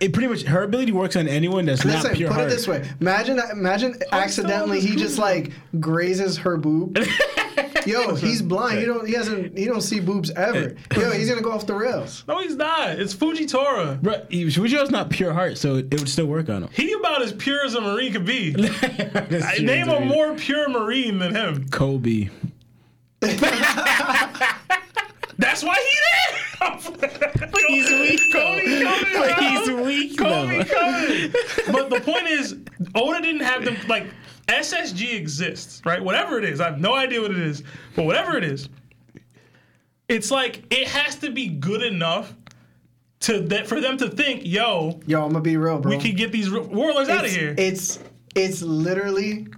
[0.00, 2.46] It pretty much her ability works on anyone that's Listen, not pure put heart.
[2.48, 2.88] it this way.
[3.00, 6.98] Imagine, imagine oh, accidentally he just like grazes her boob.
[7.86, 8.78] Yo, he's blind.
[8.78, 9.06] He don't.
[9.06, 9.56] He hasn't.
[9.56, 10.76] He don't see boobs ever.
[10.94, 12.24] Yo, he's gonna go off the rails.
[12.28, 12.90] no, he's not.
[12.90, 14.00] It's Fujitora.
[14.00, 16.70] Bro, Fujiro's not pure heart, so it, it would still work on him.
[16.72, 18.54] He about as pure as a marine could be.
[18.82, 21.64] I true, name a more pure marine than him.
[21.68, 22.30] Koby.
[25.38, 27.50] That's why he there.
[27.68, 29.12] he's weak, Koby coming.
[29.14, 30.74] But he's weak, Koby though.
[30.74, 31.72] coming.
[31.72, 32.56] But the point is,
[32.94, 34.06] Oda didn't have them like
[34.48, 36.02] SSG exists, right?
[36.02, 37.62] Whatever it is, I have no idea what it is,
[37.94, 38.68] but whatever it is,
[40.08, 42.34] it's like it has to be good enough
[43.20, 45.90] to that for them to think, yo, Yo, I'm gonna be real, bro.
[45.90, 47.54] we can get these warlords out of here.
[47.58, 47.98] It's
[48.34, 49.48] it's literally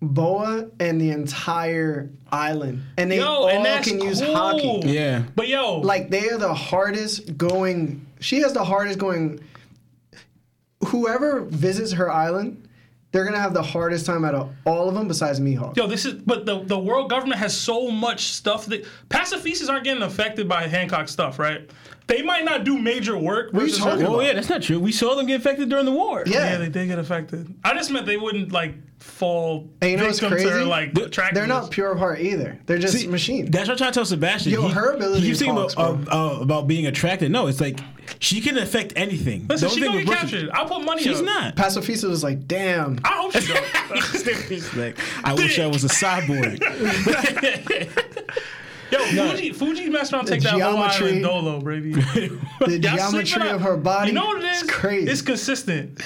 [0.00, 4.84] Boa and the entire island, and they yo, all and that's can use Haki.
[4.84, 5.24] Yeah.
[5.34, 8.06] But yo, Like they are the hardest going.
[8.20, 9.40] She has the hardest going.
[10.86, 12.68] Whoever visits her island,
[13.10, 15.76] they're gonna have the hardest time out of all of them, besides Mihawk.
[15.76, 19.82] Yo, this is but the the world government has so much stuff that pacifistas aren't
[19.82, 21.68] getting affected by Hancock stuff, right?
[22.06, 23.52] They might not do major work.
[23.52, 24.78] What are you talking her- Oh yeah, that's not true.
[24.78, 26.22] We saw them get infected during the war.
[26.24, 26.52] Yeah.
[26.52, 27.52] Yeah, they did get affected.
[27.64, 30.64] I just meant they wouldn't like fall And you know what's victim to her crazy?
[30.68, 31.48] like They're- attractiveness.
[31.48, 32.58] They're not pure of heart either.
[32.66, 33.50] They're just See, machines.
[33.50, 34.52] That's what I'm trying to tell Sebastian.
[34.52, 37.30] Yo, her ability He keeps thinking about, uh, uh, about being attracted.
[37.30, 37.78] No, it's like
[38.18, 39.46] she can affect anything.
[39.48, 40.50] Listen, The she gonna thing get captured.
[40.50, 41.02] I'll put money.
[41.02, 41.24] She's up.
[41.26, 41.56] not.
[41.56, 42.98] Pacifista was like, damn.
[43.04, 43.64] I hope she don't.
[44.76, 46.58] Like, I wish I was a cyborg.
[48.90, 51.92] Yo, Fuji, Fuji messed around, and take The that whole island dolo, baby.
[51.92, 52.38] The
[52.82, 54.08] Y'all geometry of her body.
[54.08, 54.62] You know what it is?
[54.62, 55.10] It's crazy.
[55.10, 56.00] It's consistent.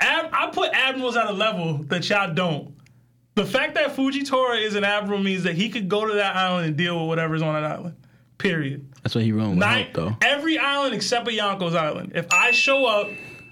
[0.00, 2.74] Ab- I put admirals at a level that y'all don't.
[3.36, 6.66] The fact that Fujitora is an admiral means that he could go to that island
[6.66, 7.96] and deal with whatever's on that island.
[8.38, 8.86] Period.
[9.02, 10.16] That's what he wrong with Nine, help, though.
[10.22, 12.12] every island except for Yonko's island.
[12.14, 13.08] If I show up,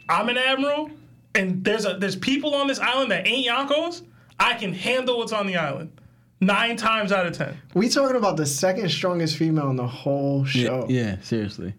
[0.08, 0.90] I'm an admiral,
[1.34, 4.02] and there's a there's people on this island that ain't Yonko's,
[4.38, 5.92] I can handle what's on the island.
[6.40, 7.56] Nine times out of ten.
[7.74, 10.86] we talking about the second strongest female in the whole show.
[10.88, 11.74] Yeah, yeah, seriously.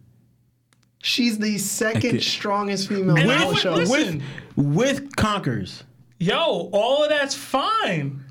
[1.01, 3.73] She's the second strongest female in the whole show.
[3.73, 4.19] listen.
[4.19, 4.23] With
[5.15, 5.83] Conquers.
[6.19, 8.23] Yo, all of that's fine.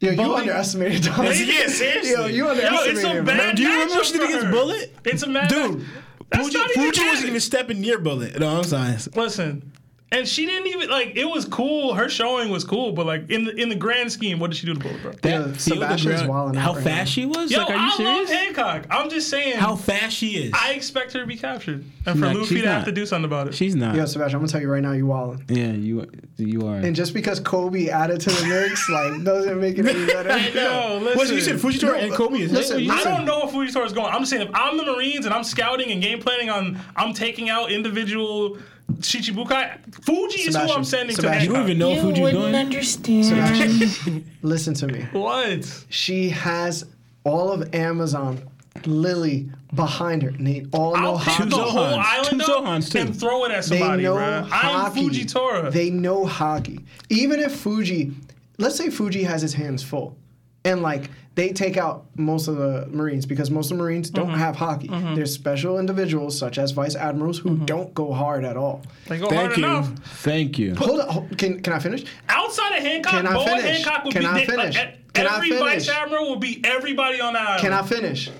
[0.00, 1.40] Yo, you But, underestimated Thomas.
[1.40, 2.12] Yeah, seriously.
[2.12, 3.54] Yo, you Yo, it's a underestimated bad man.
[3.54, 4.50] Do you remember what she did against.
[4.50, 4.96] Bullet?
[5.04, 5.84] It's a mad Dude,
[6.30, 8.38] That's Fuji, not even Fuji wasn't even stepping near Bullet.
[8.40, 8.96] No, I'm sorry.
[9.14, 9.72] Listen,
[10.12, 11.94] And she didn't even like it was cool.
[11.94, 14.66] Her showing was cool, but like in the in the grand scheme, what did she
[14.66, 15.12] do to Bullet, bro?
[15.22, 17.48] Yeah, See, with the Sebastian's ground- wilding How right fast she was?
[17.52, 18.30] Yo, like, are you I love serious?
[18.32, 18.86] Hancock.
[18.90, 19.56] I'm just saying.
[19.58, 20.52] How fast she is?
[20.52, 23.06] I expect her to be captured, and for not- Luffy she's to have to do
[23.06, 23.54] something about it.
[23.54, 23.94] She's not.
[23.94, 25.44] Yo, Sebastian, I'm gonna tell you right now, you wilding.
[25.48, 26.74] yeah, you you are.
[26.78, 30.30] And just because Koby added to the mix, like, doesn't make it any better.
[30.56, 31.18] No, listen.
[31.18, 31.56] What you said?
[31.60, 34.12] Fujitora and Koby is listen, that what you I don't know if Fujitora is going.
[34.12, 37.12] I'm just saying if I'm the Marines and I'm scouting and game planning on, I'm
[37.14, 38.58] taking out individual
[38.98, 39.78] Shichibukai.
[40.04, 41.42] Fuji is who I'm sending Sebastian.
[41.42, 42.54] You to don't even know you Fuji's doing.
[42.54, 44.24] understand.
[44.42, 45.06] Listen to me.
[45.12, 45.84] What?
[45.88, 46.84] She has
[47.24, 48.42] all of Amazon,
[48.86, 50.30] Lily behind her.
[50.30, 51.50] And they all know I'll pick Haki.
[51.50, 52.98] the whole island Two up too.
[52.98, 54.48] and throw it at They somebody, know bruh.
[54.50, 55.08] I'm Haki.
[55.08, 55.72] Fujitora.
[55.72, 56.82] They know Haki.
[57.08, 58.12] Even if Fuji,
[58.58, 60.16] let's say Fuji has his hands full,
[60.64, 64.26] and like they take out most of the Marines because most of the Marines don't
[64.28, 64.38] Mm-hmm.
[64.38, 65.14] have Haki.
[65.16, 67.64] There's special individuals such as vice admirals who Mm-hmm.
[67.64, 68.82] don't go hard at all.
[69.08, 69.64] they go Thank hard you.
[69.64, 69.88] enough.
[70.22, 70.74] Thank you.
[70.74, 72.04] Hold on, hold- can can I finish?
[72.28, 73.64] Outside of Hancock, Can I Boa finish?
[73.84, 74.76] Hancock will Can be I finish?
[74.76, 75.86] Like, Can I every finish?
[75.86, 77.60] vice admiral will be everybody on the island.
[77.62, 78.30] Can I finish?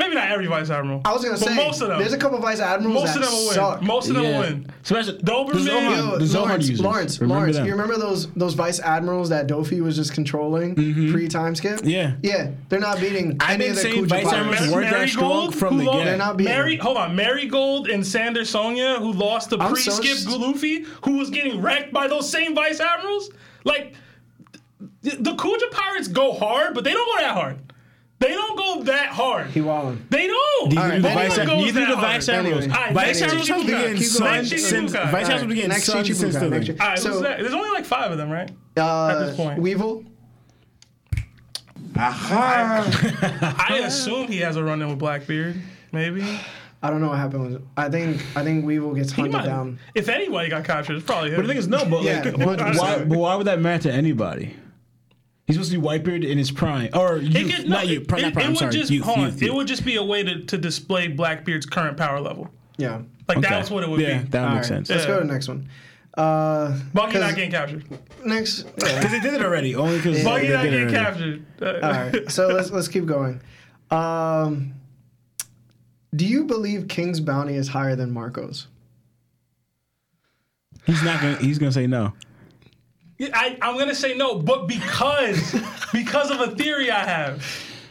[0.00, 1.02] Maybe not every vice admiral.
[1.04, 1.98] I was gonna but say most of them.
[1.98, 3.54] There's a couple vice admirals most that of them will win.
[3.54, 3.82] suck.
[3.82, 4.32] Most of them Yeah.
[4.32, 4.66] will win.
[4.82, 5.52] Sebastian, Doberman.
[5.52, 6.84] the Zohan, Yo, the Zohan Lawrence, users.
[6.84, 7.66] Lawrence, Remember Lawrence, them.
[7.66, 11.80] you remember those those vice admirals that Doffy was just controlling pre time skip?
[11.80, 11.88] Mm-hmm.
[11.88, 12.12] Yeah.
[12.22, 14.32] yeah, they're not beating I've any been of the saying Kuja vice pirates.
[14.56, 16.04] admirals weren't that strong from the who lost- get.
[16.06, 16.84] They're not beating Mary, them.
[16.86, 21.28] hold on, Marigold and Sandersonia, who lost the I'm so pre-skip s- Luffy, who was
[21.30, 23.30] getting wrecked by those same vice admirals.
[23.64, 23.92] Like
[25.02, 27.58] the, the Kuja pirates go hard, but they don't go that hard.
[28.20, 29.46] They don't go that hard.
[29.48, 30.04] He wilding.
[30.10, 30.68] They don't.
[30.68, 31.28] Neither Alright, do the anyway.
[31.28, 32.38] vice, Goes neither do the that vice hard.
[32.38, 32.64] admirals.
[32.64, 32.76] Anyway.
[32.78, 33.80] Alright, Vice next admirals have been Shichibukai.
[33.80, 34.44] getting Keep sun going.
[34.44, 34.92] since Shichibukai.
[34.92, 35.30] vice admirals Alright.
[35.40, 36.76] have been getting Next sun since Shichibukai, the next thing.
[36.76, 36.80] Shichibukai.
[36.82, 37.38] All right, So- who's that?
[37.40, 38.50] There's only like five of them, right?
[38.76, 39.58] Uh, this point.
[39.60, 40.04] Weevil.
[41.96, 45.56] I assume he has a run-in with Blackbeard.
[45.92, 46.24] Maybe.
[46.82, 47.52] I don't know what happened.
[47.52, 49.78] With, I think I think Weevil gets He hunted might- down.
[49.94, 51.36] If anybody got captured, it's probably him.
[51.36, 52.78] But the thing is, no, but Yeah, like, 100%.
[52.78, 54.56] why, but why would that matter to anybody?
[55.50, 58.00] He's supposed to be Whitebeard in his prime, or It youth, could- no, not you,
[58.00, 58.42] it- prime, it- not prime.
[58.44, 59.24] it I'm would sorry, just, youth, hold on.
[59.26, 62.50] youth, It would just be a way to, to display Blackbeard's current power level.
[62.76, 63.02] Yeah.
[63.28, 63.48] Like Okay.
[63.48, 64.04] that's what it would be.
[64.04, 64.28] yeah, be.
[64.28, 64.90] that would All make right, sense.
[64.90, 65.08] Let's Yeah.
[65.08, 65.68] go to the next one.
[66.16, 67.84] Uh, Buggy 'cause not getting captured.
[68.24, 68.64] next.
[68.64, 68.72] yeah.
[68.96, 71.42] Because they did it already, only because Buggy they not did it getting already.
[71.60, 71.82] captured.
[71.82, 72.30] Uh, All right.
[72.30, 73.40] So let's let's keep going.
[73.90, 74.74] Um,
[76.14, 78.66] do you believe King's bounty is higher than Marco's?
[80.86, 81.36] He's not gonna.
[81.36, 82.12] He's gonna say no.
[83.20, 85.54] I, I'm gonna say no, but because
[85.92, 87.44] because of a theory I have,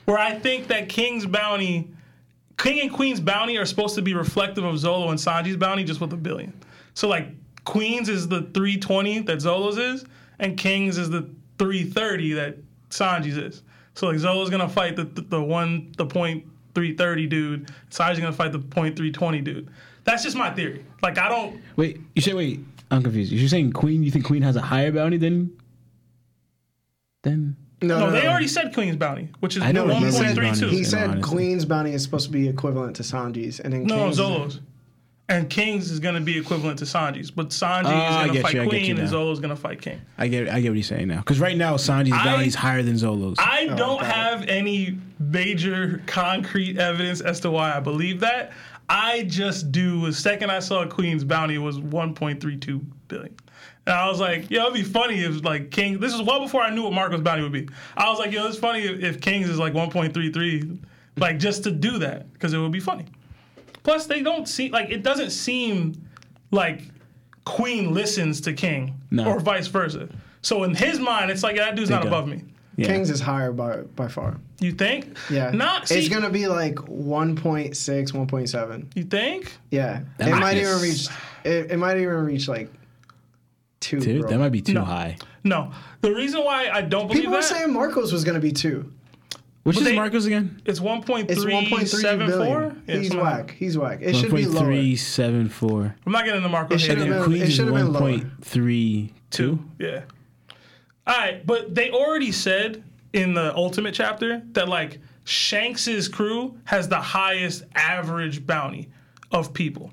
[0.06, 1.92] where I think that King's bounty,
[2.58, 6.02] King and Queen's bounty are supposed to be reflective of Zolo and Sanji's bounty, just
[6.02, 6.54] with a billion.
[6.96, 7.28] So like
[7.64, 10.06] Queen's is the 320 that Zolo's is,
[10.40, 12.58] and King's is the 330 that
[12.90, 13.64] Sanji's is.
[13.94, 18.34] So like Zolo's gonna fight the the, the one the point 330 dude, Sanji's gonna
[18.34, 19.70] fight the point 320 dude.
[20.06, 20.84] That's just my theory.
[21.04, 21.62] Like I don't.
[21.76, 22.62] Wait, you say wait.
[22.92, 23.32] I'm confused.
[23.32, 24.04] You're saying Queen?
[24.04, 25.52] You think Queen has a higher bounty than?
[27.24, 30.50] Than No, they already said Queen's bounty, which is I don't He said, bounty.
[30.62, 30.70] 1.32.
[30.70, 31.30] he said honesty.
[31.36, 34.60] Queen's bounty is supposed to be equivalent to Sanji's, and then No, King's Zolo's.
[35.28, 38.34] And King's is going to be equivalent to Sanji's, but Sanji Oh, I is going
[38.38, 39.12] to fight you, I get you Queen and now.
[39.20, 40.02] Zolo's going to fight King.
[40.18, 40.50] I get.
[40.50, 41.18] I get what he's saying now.
[41.20, 43.38] Because right now Sanji's I- bounty is higher than Zolo's.
[43.38, 44.16] I oh, don't got it.
[44.16, 48.54] have any major concrete evidence as to why I believe that.
[48.90, 50.06] I just do.
[50.08, 53.36] The second I saw Queen's bounty was 1.32 billion.
[53.86, 56.00] And I was like, yo, it'd be funny if like King.
[56.00, 57.70] This is well before I knew what Marco's bounty would be.
[57.98, 60.80] I was like, yo, it's funny if, if King's is like 1.33,
[61.18, 63.06] like just to do that because it would be funny.
[63.84, 65.94] Plus, they don't seem like it doesn't seem
[66.52, 66.82] like
[67.46, 69.26] Queen listens to King No.
[69.26, 70.10] or vice versa.
[70.42, 72.08] So in his mind, it's like that dude's not don't.
[72.08, 72.44] above me.
[72.82, 72.88] Yeah.
[72.88, 74.38] King's is higher by by far.
[74.60, 75.18] You think?
[75.30, 75.88] Yeah, Not.
[75.88, 77.72] See, it's gonna be like 1.6,
[78.12, 78.86] 1.7.
[78.96, 79.52] You think?
[79.72, 81.08] Yeah, That it might might even reach.
[81.44, 82.70] It, it might even reach like
[83.80, 84.00] two.
[84.00, 84.30] Dude, bro.
[84.32, 84.84] that might be too No.
[84.84, 85.18] high.
[85.44, 85.72] No.
[86.02, 88.92] The reason why I don't believe People were that saying Marcos was gonna be two.
[89.64, 90.62] Which But is they- Marcos again?
[90.66, 91.30] it's 1.374.
[91.30, 92.84] It's 1.3 billion.
[92.88, 93.56] Yeah, He's something like whack.
[93.58, 94.00] He's whack.
[94.02, 94.66] It One should be lower.
[94.66, 95.84] three seven four.
[95.84, 95.96] that.
[96.06, 96.82] I'm not getting the Marcos.
[96.84, 97.14] It hate should've here.
[97.16, 98.02] been- Queens it is should've been one lower.
[98.02, 99.60] point three two.
[99.78, 100.02] Yeah.
[101.08, 102.84] All right, but they already said
[103.14, 108.90] in the ultimate chapter that like Shanks's crew has the highest average bounty
[109.32, 109.92] of people.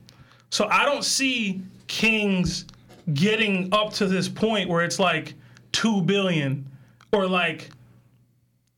[0.51, 2.67] So I don't see King's
[3.15, 5.35] getting up to this point where it's like
[5.73, 6.69] 2 billion
[7.13, 7.71] or like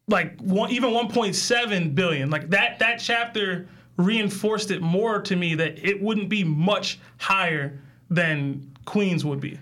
[0.08, 2.30] like one, even 1.7 billion.
[2.30, 7.80] Like that that chapter reinforced it more to me that it wouldn't be much higher
[8.10, 9.58] than Queens would be.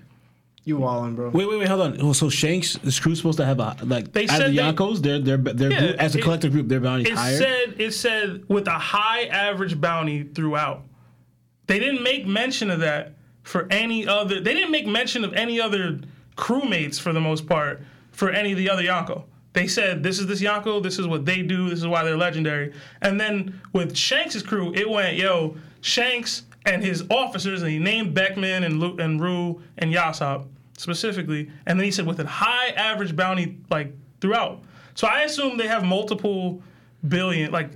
[0.66, 1.30] You walling, bro.
[1.30, 2.00] Wait, wait, wait, hold on.
[2.00, 4.62] Oh, so Shanks, the crew's supposed to have a like They as said the they-
[4.62, 7.36] Yonkos, their their their Yeah, group, as a it- collective group, their bounty's It higher.
[7.38, 10.82] said it said with a high average bounty throughout.
[11.68, 13.14] They didn't make mention of that
[13.44, 14.40] for any other.
[14.40, 16.00] They didn't make mention of any other
[16.36, 19.22] crewmates for the most part for any of the other Yonko.
[19.52, 22.16] They said this is this Yonko, this is what they do, this is why they're
[22.16, 22.72] legendary.
[23.02, 28.12] And then with Shanks' crew, it went yo Shanks and his officers, and he named
[28.14, 30.46] Beckman and Lu- and Roux and Yasopp
[30.76, 34.62] specifically, and then he said with a high average bounty like throughout.
[34.94, 36.62] So I assume they have multiple
[37.06, 37.52] billion.
[37.52, 37.70] Like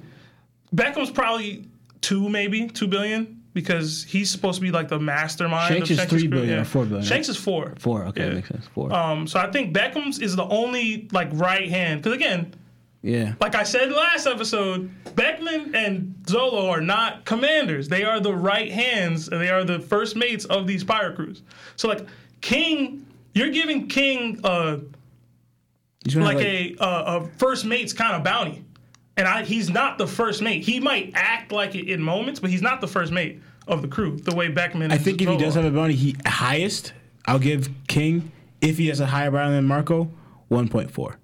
[0.75, 1.67] Beckman's probably
[2.01, 5.69] two, maybe two billion, because he's supposed to be like the mastermind.
[5.75, 6.59] Shanks of is Shanks' three crew.
[6.59, 7.75] or four billion, Shanks is four.
[7.79, 8.05] Four.
[8.07, 8.35] Okay, Yeah.
[8.35, 8.67] makes sense.
[8.69, 8.93] Four.
[8.93, 12.03] Um, so I think Beckman's is the only like right hand.
[12.03, 12.55] Because again,
[13.03, 13.35] yeah.
[13.41, 17.89] like I said last episode, Beckman and Zolo are not commanders.
[17.89, 21.43] They are the right hands and they are the first mates of these pirate crews.
[21.77, 22.07] So like
[22.41, 24.79] King, you're giving King uh
[26.05, 28.65] He's gonna like, have, a, uh, a first mate's kind of bounty.
[29.17, 30.63] And I, he's not the first mate.
[30.65, 33.89] He might act like it in moments, but he's not the first mate of the
[33.89, 34.17] crew.
[34.17, 34.91] The way Beckman.
[34.91, 34.99] Is.
[34.99, 36.95] I think if he does have a bounty, he highest.
[37.27, 38.33] I'll give King
[38.63, 40.11] if he has a higher bounty than Marco,
[40.49, 41.19] one point four,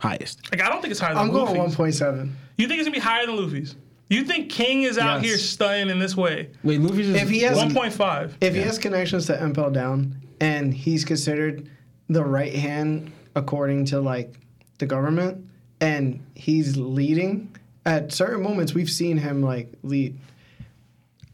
[0.00, 0.48] highest.
[0.52, 2.30] like I don't think it's higher than I'm going 1.7.
[2.56, 3.74] You think it's gonna be higher than Luffy's?
[4.08, 5.24] You think King is out Yes.
[5.24, 6.50] here stunning in this way?
[6.62, 8.36] Wait, Luffy's is If he has- One point five.
[8.40, 11.68] If he has connections to Impel Down and he's considered
[12.08, 14.34] the right hand according to like
[14.78, 15.46] the government
[15.80, 17.54] and he's leading
[17.86, 20.18] at certain moments we've seen him like lead.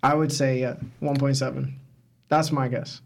[0.03, 1.73] I would say yeah, 1.7.
[2.29, 3.01] That's my guess.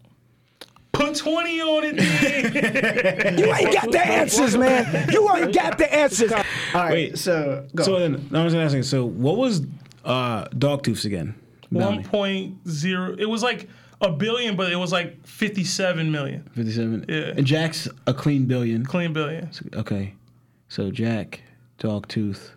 [0.93, 3.39] Put twenty on it.
[3.39, 5.09] You ain't got the answers, man.
[5.11, 6.33] You ain't got the answers.
[6.33, 6.43] All
[6.75, 7.85] right, Wait, so go.
[7.85, 8.83] So then, I was asking.
[8.83, 9.63] So what was
[10.05, 11.35] uh, Dogtooth's again?
[11.71, 13.15] One Bounty point zero.
[13.19, 13.69] It was like
[14.01, 16.49] a billion, but it was like fifty-seven million.
[16.55, 17.07] fifty-seven.
[17.09, 17.35] Yeah.
[17.37, 18.85] And Jack's a clean billion.
[18.85, 19.51] Clean billion.
[19.75, 20.15] Okay,
[20.69, 21.43] so Jack,
[21.79, 22.51] Dogtooth,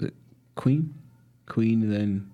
[0.00, 0.10] is
[0.56, 0.94] Queen,
[1.46, 2.30] Queen, then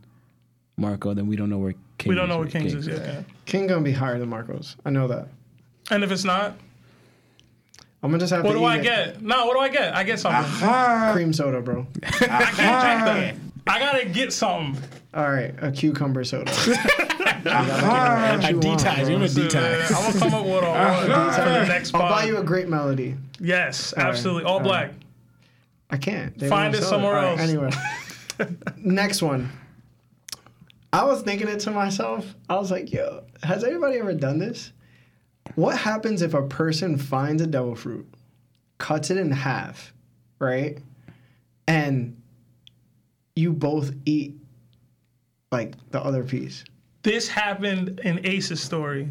[0.77, 1.15] Marco.
[1.15, 2.09] Then we don't know where King.
[2.11, 2.29] We don't is.
[2.31, 2.99] know what Kings is yet.
[2.99, 3.23] yeah.
[3.47, 4.77] King gonna be higher than Marcos.
[4.85, 5.29] I know that.
[5.91, 6.57] And if it's not,
[8.03, 8.83] I'm gonna just have to what to do eat I it.
[8.83, 9.23] get?
[9.23, 9.95] No, what do I get?
[9.95, 11.13] I get something.
[11.13, 11.87] Cream soda, bro.
[12.03, 13.35] I can't drink that.
[13.67, 14.83] I gotta get something.
[15.15, 16.53] All right, a cucumber soda.
[17.47, 18.33] Ah.
[18.33, 19.05] A What you want, detox.
[19.05, 19.17] bro?
[19.17, 19.95] A detox.
[19.95, 20.71] I'm gonna come up with a
[21.11, 22.11] one for the next I'll spot.
[22.11, 23.17] buy you a great melody.
[23.39, 24.45] yes, absolutely.
[24.45, 24.93] All black.
[25.91, 26.37] I can't.
[26.39, 27.41] They Find won't it sell somewhere All right, else.
[28.41, 29.51] Anyway, next one.
[30.91, 32.35] I was thinking it to myself.
[32.49, 34.73] I was like, "Yo, has anybody ever done this?
[35.55, 38.07] What happens if a person finds a devil fruit,
[38.79, 39.93] cuts it in half,
[40.39, 40.79] right,
[41.69, 42.17] and
[43.37, 44.39] you both eat
[45.55, 46.65] like the other piece?
[47.03, 49.09] This happened in Ace's story.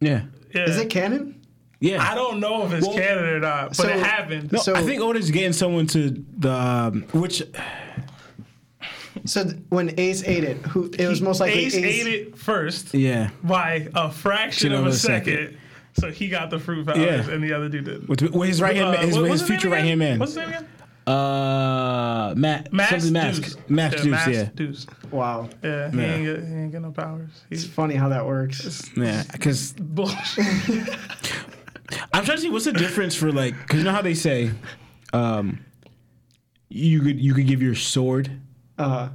[0.00, 0.22] Yeah.
[0.54, 0.64] Yeah.
[0.64, 1.40] Is it canon?
[1.80, 2.02] Yeah.
[2.02, 4.50] I don't know if it's Well, canon or not, but so- it happened.
[4.52, 7.42] No, So- I think Oda's getting someone to the um, which
[9.24, 12.94] So th- when Ace ate it, who it was most likely Ace, ate it first
[12.94, 15.34] yeah by a fraction of of a a second.
[15.34, 15.58] second.
[16.00, 17.32] So he got the fruit powders Yeah.
[17.34, 18.08] and the other dude didn't.
[18.08, 20.38] with, with his right hand Uh, his, what- his future right hand man What's his
[20.38, 20.68] name again?
[21.08, 23.56] Uh Matt Max something Mask Deuce.
[23.68, 24.86] Max yeah, Deuce Max yeah Deuce.
[25.10, 26.04] wow, Yeah, he, Yeah.
[26.14, 27.30] Ain't got, he ain't get no powers.
[27.50, 28.90] it's He's funny how that works.
[28.96, 30.44] yeah because bullshit.
[32.12, 34.50] I'm trying to see what's the difference for like because you know how they say
[35.14, 35.64] um
[36.68, 38.30] you could you could give your sword
[38.78, 39.08] Uh,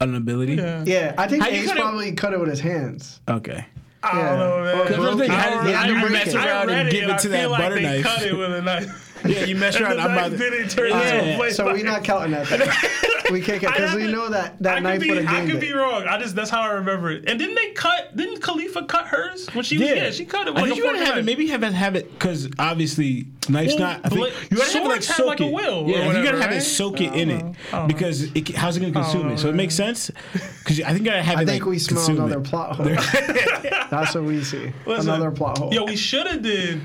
[0.00, 0.82] an ability Yeah.
[0.86, 3.20] yeah, I think How Ace cut it- probably cut it with his hands.
[3.28, 3.66] okay
[4.02, 4.28] I Yeah.
[4.30, 4.86] don't know, Or man.
[4.86, 5.38] broke I'm thinking, it.
[5.38, 6.34] how did- He how had do to mess it.
[6.34, 8.22] Around and it give and it I to feel that like butter they knife cut
[8.22, 9.09] it with a knife.
[9.24, 11.14] Yeah you mess around I'm about to, didn't turn Yeah.
[11.14, 11.52] into.
[11.54, 12.46] So we're not counting that.
[12.48, 12.60] Then.
[13.32, 15.46] we can't count because we know that that I knife could would be, have I
[15.46, 15.60] could it.
[15.60, 16.04] be wrong.
[16.04, 17.28] I just that's how I remember it.
[17.28, 18.16] And didn't they cut?
[18.16, 19.88] Didn't Kalifa cut hers when she was?
[19.88, 19.94] yeah.
[19.94, 20.54] Yeah, she cut it.
[20.54, 21.24] With I like think you gotta have it.
[21.24, 24.00] Maybe have it have it because obviously knife's Well, not.
[24.04, 25.52] I think you gotta have it like soak like a it.
[25.52, 27.54] will or yeah, you gotta have it soak it in it know.
[27.68, 27.86] I don't know.
[27.86, 29.38] because it, how's it gonna consume it?
[29.38, 32.40] So it makes sense because I think you gotta have I think we smell another
[32.40, 32.86] plot hole.
[33.90, 34.72] That's what we see.
[34.86, 35.72] Another plot hole.
[35.74, 36.80] Yo, we should have did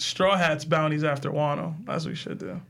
[0.00, 1.74] Straw Hats bounties after Wano.
[1.84, 2.60] That's what we should do.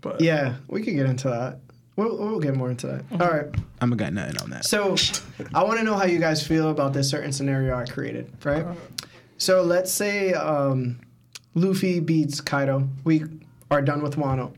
[0.00, 1.58] But yeah, we could get into that.
[1.96, 3.08] We'll, we'll get more into that.
[3.10, 3.22] Mm-hmm.
[3.22, 3.46] All right.
[3.80, 4.64] I'm gonna got nothing on that.
[4.64, 4.96] So,
[5.54, 8.64] I want to know how you guys feel about this certain scenario I created, right?
[9.36, 11.00] So, let's say um,
[11.54, 12.88] Luffy beats Kaido.
[13.04, 13.24] We
[13.70, 14.54] are done with Wano.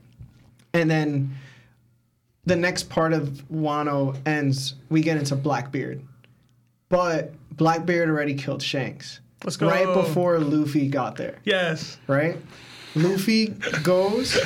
[0.75, 1.35] And then
[2.45, 6.03] the next part of Wano ends, we get into Blackbeard.
[6.89, 9.21] But Blackbeard already killed Shanks.
[9.45, 9.69] Let's go.
[9.69, 12.37] Right before Luffy got there, yes, right?
[12.95, 13.47] Luffy
[13.83, 14.39] goes,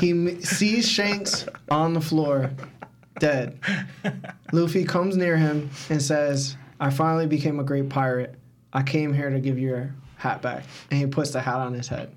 [0.00, 2.50] he m- sees Shanks on the floor,
[3.18, 3.58] dead.
[4.52, 8.34] Luffy comes near him and says, I finally became a great pirate.
[8.72, 10.64] I came here to give your hat back.
[10.90, 12.14] And he puts the hat on his head.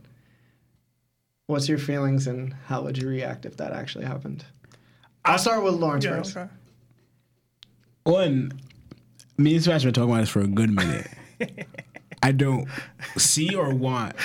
[1.48, 4.46] What's your feelings and how would you react if that actually happened?
[5.26, 6.36] I'll start with Lawrence yeah, first.
[6.38, 6.50] okay.
[8.04, 8.52] One,
[9.38, 11.08] me and Sebastian been talking about this for a good minute.
[12.24, 12.68] I don't
[13.18, 14.16] see or want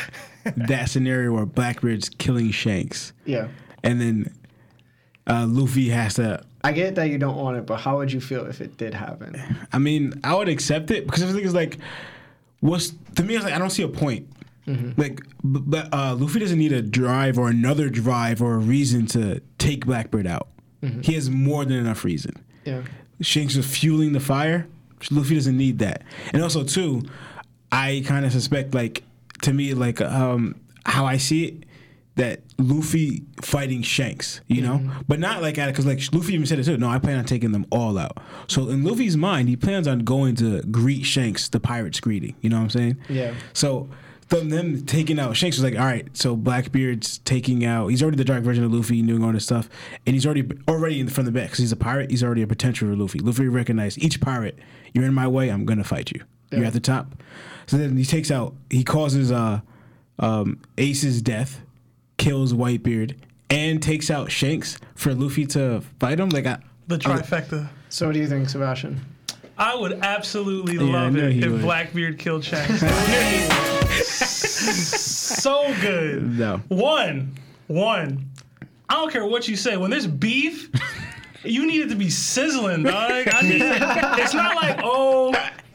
[0.57, 3.49] that scenario where Blackbeard's killing Shanks, Yeah.
[3.83, 4.35] and then
[5.27, 6.43] uh, Luffy has to.
[6.65, 8.95] I get that you don't want it, but how would you feel if it did
[8.95, 9.41] happen?
[9.73, 11.79] I mean, I would accept it because the thing is like,
[12.61, 13.35] what's to me?
[13.37, 14.29] It's like I don't see a point.
[14.99, 19.07] Like, b- but uh, Luffy doesn't need a drive or another drive or a reason
[19.07, 20.49] to take Blackbeard out.
[21.01, 22.35] He has more than enough reason.
[22.67, 22.83] Yeah.
[23.23, 24.67] Shanks was fueling the fire.
[25.11, 26.03] Luffy doesn't need that.
[26.35, 27.03] And also too,
[27.71, 29.05] I kind of suspect like
[29.43, 31.65] to me like um how I see it
[32.19, 36.59] that Luffy fighting Shanks, you know, but not like at because like Luffy even said
[36.59, 36.77] it too.
[36.77, 38.19] No, I plan on taking them all out.
[38.49, 42.35] So in Luffy's mind, he plans on going to greet Shanks, the pirates greeting.
[42.41, 42.99] You know what I'm saying?
[43.09, 43.35] Yeah.
[43.53, 43.89] So
[44.31, 47.89] them, them taking out Shanks was like, all right, so Blackbeard's taking out.
[47.89, 49.71] He's already the dark version of Luffy, doing all this stuff,
[50.05, 52.11] and he's already already in the, from the back because he's a pirate.
[52.11, 53.21] He's already a potential for Luffy.
[53.21, 54.59] Luffy recognized each pirate.
[54.93, 55.51] You're in my way.
[55.51, 56.25] I'm gonna fight you.
[56.51, 57.07] You're at the top.
[57.67, 58.55] So then he takes out.
[58.71, 59.61] He causes uh,
[60.19, 61.61] um, Ace's death,
[62.17, 63.17] kills Whitebeard,
[63.51, 66.31] and takes out Shanks for Luffy to fight him.
[66.31, 67.69] Like I, The trifecta.
[67.91, 69.01] So what do you think, Sebastian?
[69.59, 71.63] I would absolutely Yeah, love it if would.
[71.63, 72.81] Blackbeard killed Shanks.
[74.07, 76.39] so good.
[76.39, 76.59] no.
[76.69, 77.35] One,
[77.67, 78.31] one.
[78.89, 79.77] I don't care what you say.
[79.77, 80.71] When there's beef,
[81.45, 83.29] you need it to be sizzling, dog.
[83.33, 83.61] I need
[84.23, 85.33] it's not like, oh,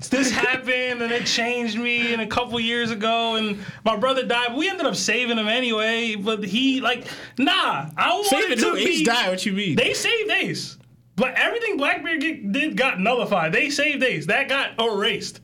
[0.10, 4.56] this happened and it changed me and a couple years ago and my brother died.
[4.56, 7.90] We ended up saving him anyway, but he like, nah.
[7.98, 8.60] I want Save it it.
[8.60, 8.76] to Who?
[8.76, 8.84] be.
[8.90, 9.30] Ace died.
[9.30, 9.76] What you mean?
[9.76, 10.78] They saved Ace.
[11.16, 13.54] But everything Blackbeard get, did got nullified.
[13.54, 14.26] They saved Ace.
[14.26, 15.42] That got erased.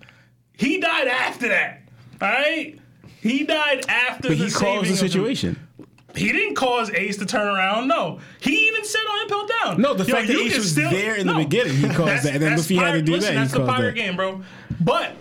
[0.53, 1.81] He died after that.
[2.21, 2.77] All right?
[3.21, 5.59] He died after but the he caused the situation.
[6.15, 7.87] He didn't cause Ace to turn around.
[7.87, 8.19] No.
[8.41, 9.81] He even said on Impel Down.
[9.81, 12.41] No, the fact that Ace was still- there in the beginning, he caused that, and
[12.43, 13.41] then that's Luffy had to do listen, that.
[13.41, 14.01] That's he the pirate that.
[14.01, 14.41] game, bro.
[14.81, 15.15] But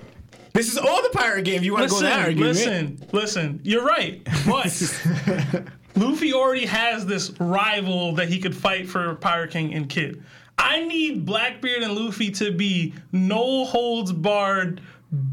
[0.55, 1.63] This is all the pirate game.
[1.63, 2.55] You want to go that argument?
[2.55, 3.61] listen, listen.
[3.65, 4.67] You're right, but
[5.97, 10.23] Luffy already has this rival that he could fight for Pirate King and Kid.
[10.57, 14.81] I need Blackbeard and Luffy to be no holds barred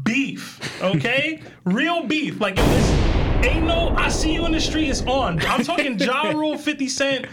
[0.04, 1.42] beef, okay?
[1.64, 2.40] Real beef.
[2.40, 5.40] Like if this ain't no I see you in the street, it's on.
[5.46, 7.26] I'm talking Ja Rule 50 Cent.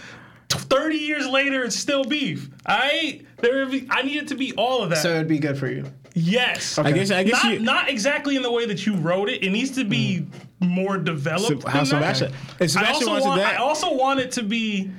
[0.50, 2.50] 30 years later, it's still beef.
[2.66, 3.26] All right?
[3.38, 5.00] There, I need it to be all of that.
[5.00, 5.86] So it'd be good for you.
[6.14, 6.78] yes.
[6.78, 7.12] I guess.
[7.12, 7.60] I guess Not, you.
[7.60, 9.44] not exactly in the way that you wrote it.
[9.44, 10.68] It needs to be hmm.
[10.68, 11.62] more developed.
[11.64, 12.16] So- how than that.
[12.18, 13.42] Sebastian- I also want.
[13.42, 14.92] that- I also want it to be.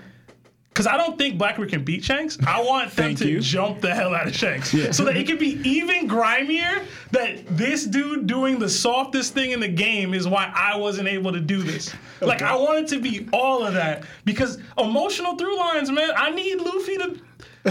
[0.74, 2.36] Because I don't think Blackbeard can beat Shanks.
[2.44, 3.40] I want them to you.
[3.40, 4.70] jump the hell out of Shanks.
[4.96, 9.60] So that it can be even grimier that this dude doing the softest thing in
[9.60, 11.94] the game is why I wasn't able to do this.
[12.20, 14.02] Like, I want it to be all of that.
[14.24, 17.20] Because emotional through lines, man, I need Luffy to.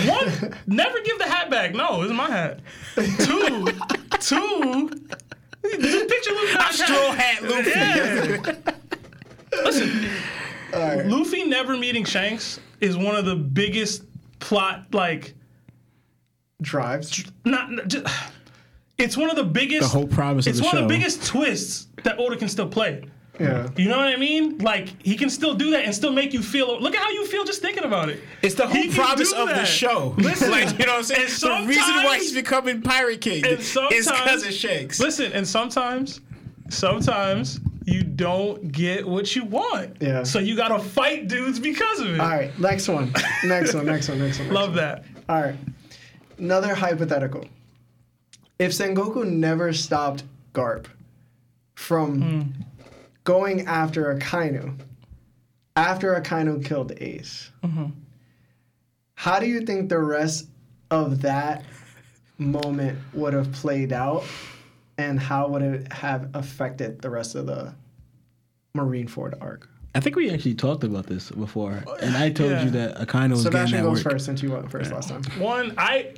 [0.08, 1.76] One, never give the hat back.
[1.76, 2.62] No, it's my hat.
[2.96, 3.68] Two,
[4.22, 4.90] two,
[5.62, 6.48] just picture Luffy.
[6.48, 7.70] without his straw hat Luffy.
[7.70, 8.74] Yeah.
[9.66, 10.10] Listen,
[10.76, 14.04] Luffy never meeting Shanks is one of the biggest
[14.40, 15.34] plot like
[16.62, 17.24] Drives.
[17.46, 18.06] not, not just,
[18.98, 21.26] it's one of the biggest The whole promise of it's the one of the biggest
[21.26, 23.04] twists that Oda can still play.
[23.40, 23.68] Yeah.
[23.76, 24.60] You know what I mean?
[24.60, 26.80] Like he can still do that and still make you feel.
[26.80, 28.22] Look at how you feel just thinking about it.
[28.44, 30.14] It's the whole He promise do of the show.
[30.20, 31.22] Listen, like you know what I'm saying.
[31.24, 35.00] and The reason why sometimes- he's becoming Pirate King And is sometimes, because of Shanks.
[35.00, 36.22] Listen, and sometimes,
[36.70, 39.98] sometimes you don't get what you want.
[40.00, 40.24] Yeah.
[40.24, 42.20] So you gotta fight dudes because of it.
[42.20, 42.58] All right.
[42.60, 43.14] Next one.
[43.44, 43.86] Next one.
[43.86, 44.20] Next one.
[44.20, 44.48] Next one.
[44.48, 44.78] Next Love one.
[44.78, 45.06] that.
[45.30, 45.56] All right.
[46.38, 47.46] Another hypothetical.
[48.60, 50.24] If Sengoku never stopped
[50.54, 50.86] Garp
[51.76, 52.62] from hmm.
[53.24, 54.78] going after Akainu
[55.76, 57.86] after Akainu killed Ace, mm-hmm.
[59.16, 60.48] how do you think the rest
[60.92, 61.64] of that
[62.38, 64.24] moment would have played out
[65.10, 67.74] and how would it have affected the rest of the
[68.76, 69.70] Marineford arc?
[69.96, 72.64] I think we actually talked about this before, and I told Yeah.
[72.66, 74.14] you that Akainu was getting Sebastian that goes work.
[74.14, 75.22] first since you went first last time.
[75.38, 76.14] One, I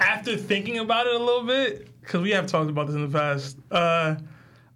[0.00, 3.16] after thinking about it a little bit, because we have talked about this in the
[3.18, 4.16] past, uh,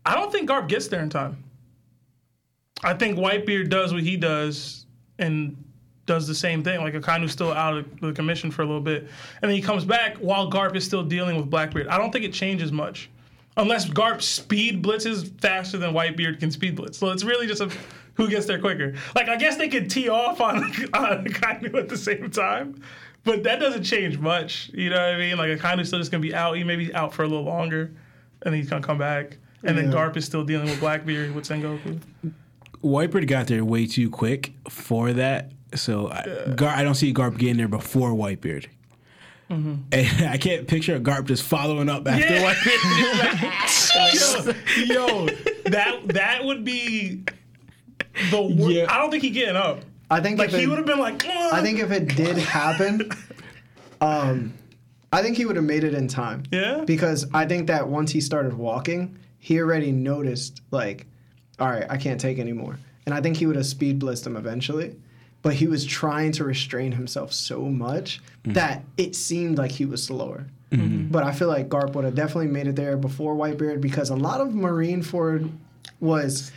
[0.06, 1.42] I don't think Garp gets there in time.
[2.84, 4.86] I think Whitebeard does what he does
[5.18, 5.56] and
[6.06, 6.80] does the same thing.
[6.80, 9.08] Like Akainu's still out of the commission for a little bit,
[9.42, 11.88] and then he comes back while Garp is still dealing with Blackbeard.
[11.88, 13.10] I don't think it changes much,
[13.58, 16.96] unless Garp speed blitzes faster than Whitebeard can speed blitz.
[16.96, 17.70] So it's really just a
[18.14, 18.94] who gets there quicker.
[19.14, 20.56] Like I guess they could tee off on
[20.94, 22.82] on Akainu at the same time,
[23.24, 24.70] but that doesn't change much.
[24.72, 25.36] You know what I mean?
[25.36, 26.56] Like Akainu's still just gonna be out.
[26.56, 27.82] He may be out for a little longer,
[28.42, 29.36] and then he's gonna come back.
[29.64, 32.00] And then Garp is still dealing with Blackbeard with Sengoku.
[32.82, 37.38] Whitebeard got there way too quick for that, so I, Gar, I don't see Garp
[37.38, 38.66] getting there before Whitebeard.
[39.50, 42.42] And I can't picture Garp just following up after Yeah.
[42.44, 42.54] one.
[44.86, 45.26] yo,
[45.66, 47.22] that that would be
[48.30, 48.74] the worst.
[48.74, 48.86] Yeah.
[48.92, 49.80] I don't think he getting up.
[50.10, 53.10] I think like he would have been like, I think if it did happen,
[54.00, 54.54] um,
[55.12, 56.44] I think he would have made it in time.
[56.50, 56.82] Yeah?
[56.86, 61.06] Because I think that once he started walking, he already noticed like,
[61.58, 64.36] all right, I can't take anymore, and I think he would have speed blitzed him
[64.36, 64.96] eventually.
[65.42, 68.54] But he was trying to restrain himself so much mm.
[68.54, 70.46] that it seemed like he was slower.
[70.72, 71.08] Mm-hmm.
[71.08, 74.16] But I feel like Garp would have definitely made it there before Whitebeard because a
[74.16, 75.50] lot of Marineford
[76.00, 76.52] was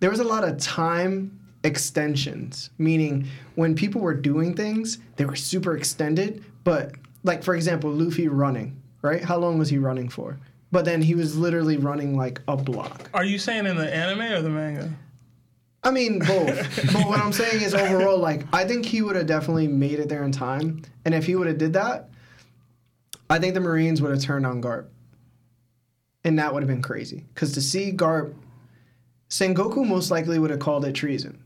[0.00, 5.36] there was a lot of time extensions, meaning when people were doing things, they were
[5.36, 6.44] super extended.
[6.64, 6.92] But
[7.24, 9.22] like for example, Luffy running, right?
[9.22, 10.38] How long was he running for?
[10.70, 13.10] But then he was literally running like a block.
[13.12, 14.90] Are you saying in the anime or the manga?
[15.84, 16.92] I mean both.
[16.92, 20.08] but what I'm saying is overall, like I think he would have definitely made it
[20.08, 20.82] there in time.
[21.04, 22.10] And if he would have did that,
[23.28, 24.86] I think the Marines would have turned on Garp.
[26.24, 27.24] And that would have been crazy.
[27.34, 28.34] Because to see Garp
[29.32, 31.42] Sengoku most likely would have called it treason.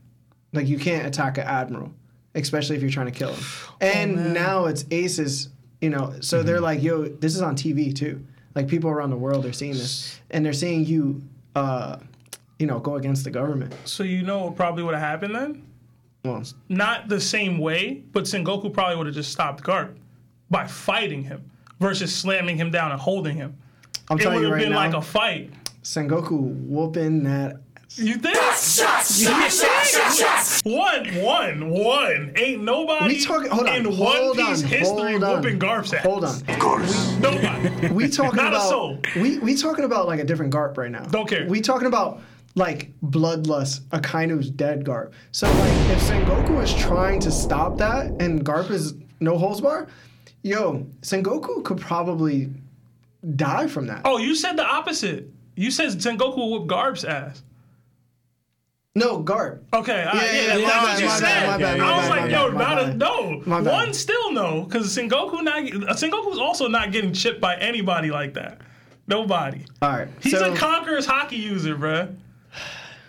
[0.51, 1.93] Like you can't attack an admiral,
[2.35, 3.43] especially if you're trying to kill him.
[3.79, 5.47] And now it's Aces,
[5.79, 8.25] you know, so they're like, yo, this is on TV too.
[8.55, 11.21] Like people around the world are seeing this, and they're seeing you,
[11.55, 11.97] uh,
[12.59, 13.75] you know, go against the government.
[13.85, 15.63] So you know what probably would have happened then?
[16.25, 19.95] Well, Not the same way, but Sengoku probably would have just stopped Garp
[20.49, 21.49] by fighting him
[21.79, 23.55] versus slamming him down and holding him.
[24.09, 25.51] I'm telling you, It telling would you have right been now, like a fight.
[25.83, 27.61] Sengoku whooping that.
[27.95, 28.35] You think?
[30.63, 32.33] One, one, one.
[32.35, 33.49] Ain't nobody We talking.
[33.49, 33.75] Hold on.
[33.75, 34.69] in hold One Piece on.
[34.69, 35.35] history hold on.
[35.43, 36.03] whooping Garp's ass.
[36.03, 36.35] Hold on.
[36.47, 37.15] Of course.
[37.19, 37.87] Nobody.
[37.89, 38.99] We talking Not a about soul.
[39.15, 41.03] we we talking about like a different Garp right now.
[41.03, 41.45] Don't care.
[41.47, 42.21] We talking about
[42.57, 45.11] like bloodlust, Akainu's dead Garp.
[45.31, 49.87] So like if Sengoku is trying to stop that and Garp is no holds bar,
[50.41, 52.49] yo, Sengoku could probably
[53.35, 54.01] die from that.
[54.05, 55.29] Oh, you said the opposite.
[55.55, 57.43] You said Sengoku will whoop Garp's ass.
[58.95, 59.61] No, Garp.
[59.73, 61.21] Okay, all right, Yeah, yeah, yeah, that's what you said.
[61.21, 63.41] bad, my bad, I was like, yo, not a no.
[63.45, 65.63] One still no, because Sengoku not
[65.95, 68.61] Sengoku's also not getting chipped by anybody like that.
[69.07, 69.63] Nobody.
[69.81, 70.07] All right.
[70.21, 72.13] He's so, a conqueror's Haki user, bruh.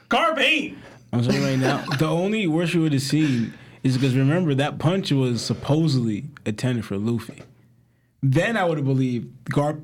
[0.09, 0.78] Garp ain't.
[1.12, 4.78] I'm saying right now, the only worst you would have seen is because remember that
[4.78, 7.42] punch was supposedly intended for Luffy.
[8.22, 9.80] Then I would have believed Garp,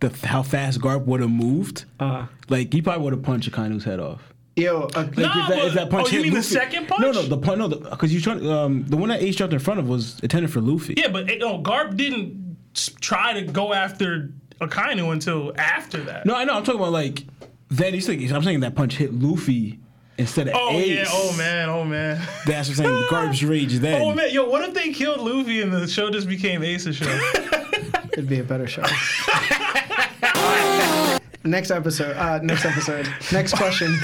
[0.00, 1.84] the how fast Garp would have moved.
[1.98, 4.20] Uh, Like he probably would have punched Akainu's head off.
[4.56, 7.00] yo, uh, Like Nah, but- oh, you mean the second punch?
[7.00, 7.58] No, no, the punch.
[7.58, 10.52] No, because you trying um the one that Ace dropped in front of was intended
[10.52, 10.94] for Luffy.
[10.96, 12.56] Yeah, but it, no, Garp didn't
[13.00, 16.26] try to go after Akainu until after that.
[16.26, 16.54] No, I know.
[16.54, 17.24] I'm talking about like
[17.70, 19.78] then he's like I'm saying that punch hit Luffy
[20.16, 20.88] instead of Oh Ace.
[20.96, 22.16] yeah, oh man, oh man.
[22.46, 23.06] That's what I'm saying.
[23.10, 24.00] Garbage rage then.
[24.02, 27.04] Oh man, yo, what if they killed Luffy and the show just became Ace's show?
[28.12, 28.82] It'd be a better show.
[31.44, 32.16] next episode.
[32.16, 33.08] Uh, next episode.
[33.32, 33.96] Next question.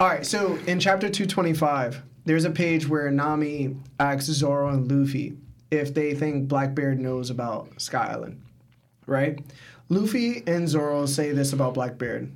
[0.00, 0.24] All right.
[0.26, 5.36] So in chapter 225, there's a page where Nami asks Zoro and Luffy
[5.70, 8.42] if they think Blackbeard knows about Sky Island.
[9.06, 9.38] Right?
[9.88, 12.30] Luffy and Zoro say this about Blackbeard.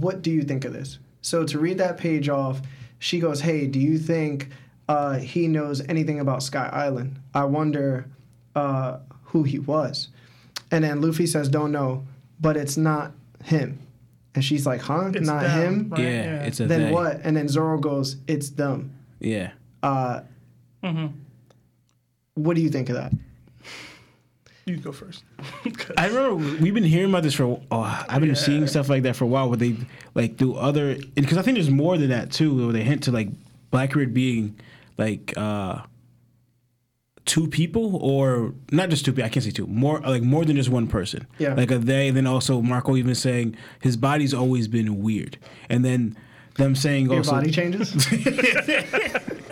[0.00, 0.98] What do you think of this?
[1.22, 2.60] So to read that page off,
[2.98, 4.48] she goes, "Hey, do you think
[4.88, 7.18] uh, he knows anything about Sky Island?
[7.34, 8.06] I wonder
[8.54, 10.08] uh, who he was."
[10.70, 12.04] And then Luffy says, "Don't know,
[12.40, 13.12] but it's not
[13.44, 13.78] him."
[14.34, 15.10] And she's like, "Huh?
[15.14, 15.90] It's not them, him?
[15.90, 16.00] right?
[16.00, 16.92] yeah, it's a Then they.
[16.92, 19.50] what?" And then Zoro goes, "It's them." Yeah.
[19.82, 20.20] Uh,
[22.34, 23.12] What do you think of that?
[24.66, 25.24] You go first.
[25.98, 27.60] I remember we've been hearing about this for.
[27.70, 29.48] Oh, I've been seeing stuff like that for a while.
[29.48, 29.76] Where they
[30.14, 32.54] like do other because I think there's more than that too.
[32.56, 33.28] Where they hint to like
[33.70, 34.58] Blackbeard being
[34.96, 35.82] like uh
[37.26, 39.26] two people or not just two people.
[39.26, 39.66] I can't say two.
[39.66, 41.26] More like more than just one person.
[41.38, 41.54] Yeah.
[41.54, 42.10] Like a they.
[42.10, 45.38] Then also Marco even saying his body's always been weird,
[45.68, 46.16] and then
[46.56, 47.92] them saying Your also body changes.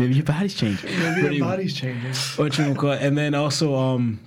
[0.00, 0.90] maybe your body's changing.
[0.98, 2.12] Maybe your body's changing.
[2.42, 3.02] what you call it.
[3.02, 4.20] and then also um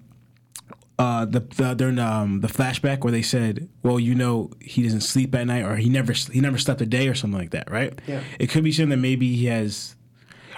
[1.00, 5.02] uh the, the during um the flashback where they said well you know he doesn't
[5.02, 7.70] sleep at night or he never he never slept a day or something like that
[7.72, 8.22] right Yeah.
[8.40, 9.96] it could be something that maybe he has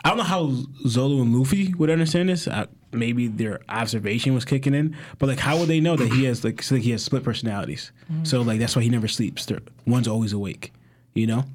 [0.04, 0.44] I don't know how
[0.86, 2.48] Zolo and Luffy would understand this.
[2.48, 6.26] Uh, maybe their observation was kicking in, but like, how would they know that he
[6.26, 7.92] has like, so, like he has split personalities?
[8.22, 9.48] So like that's why he never sleeps.
[9.48, 10.74] They're, one's always awake,
[11.16, 11.46] you know.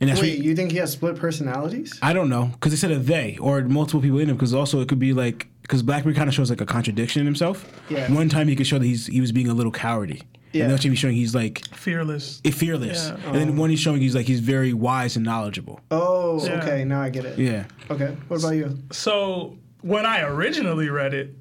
[0.00, 1.98] And that's Wait, what, you think he has split personalities?
[2.02, 4.80] I don't know because they said a they or multiple people in him because also
[4.80, 7.70] it could be like because Blackbeard kind of shows like a contradiction in himself.
[7.90, 8.10] Yeah.
[8.12, 10.22] One time he could show that he's he was being a little cowardly.
[10.52, 10.62] Yeah.
[10.62, 12.40] And the other time he's showing he's like Fearless.
[12.44, 13.08] Eh, fearless.
[13.08, 13.26] Yeah.
[13.26, 15.80] And then one he's showing he's like he's very wise and knowledgeable.
[15.90, 16.62] Oh, Yeah.
[16.62, 16.84] okay.
[16.84, 17.38] Now I get it.
[17.38, 17.66] Yeah.
[17.90, 18.16] Okay.
[18.28, 18.78] What about you?
[18.90, 21.36] So when I originally read it,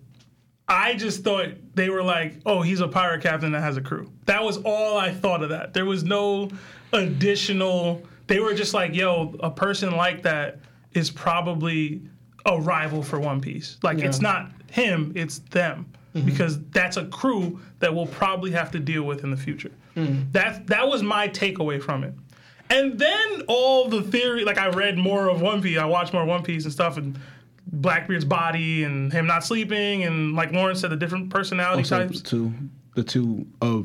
[0.67, 4.11] I just thought they were like, oh, he's a pirate captain that has a crew.
[4.25, 5.73] That was all I thought of that.
[5.73, 6.49] There was no
[6.93, 8.03] additional.
[8.29, 10.59] They were just like, yo, a person like that
[10.93, 12.01] is probably
[12.45, 13.77] a rival for One Piece.
[13.83, 15.85] Like, it's not him, it's them.
[16.25, 19.71] Because that's a crew that we'll probably have to deal with in the future.
[20.31, 22.13] That that was my takeaway from it.
[22.69, 26.23] And then all the theory, like I read more of One Piece, I watched more
[26.25, 27.17] One Piece and stuff, and
[27.71, 32.21] Blackbeard's body and him not sleeping, and like Lauren said, the different personality Also, types.
[32.21, 32.53] two,
[32.95, 33.81] the two uh,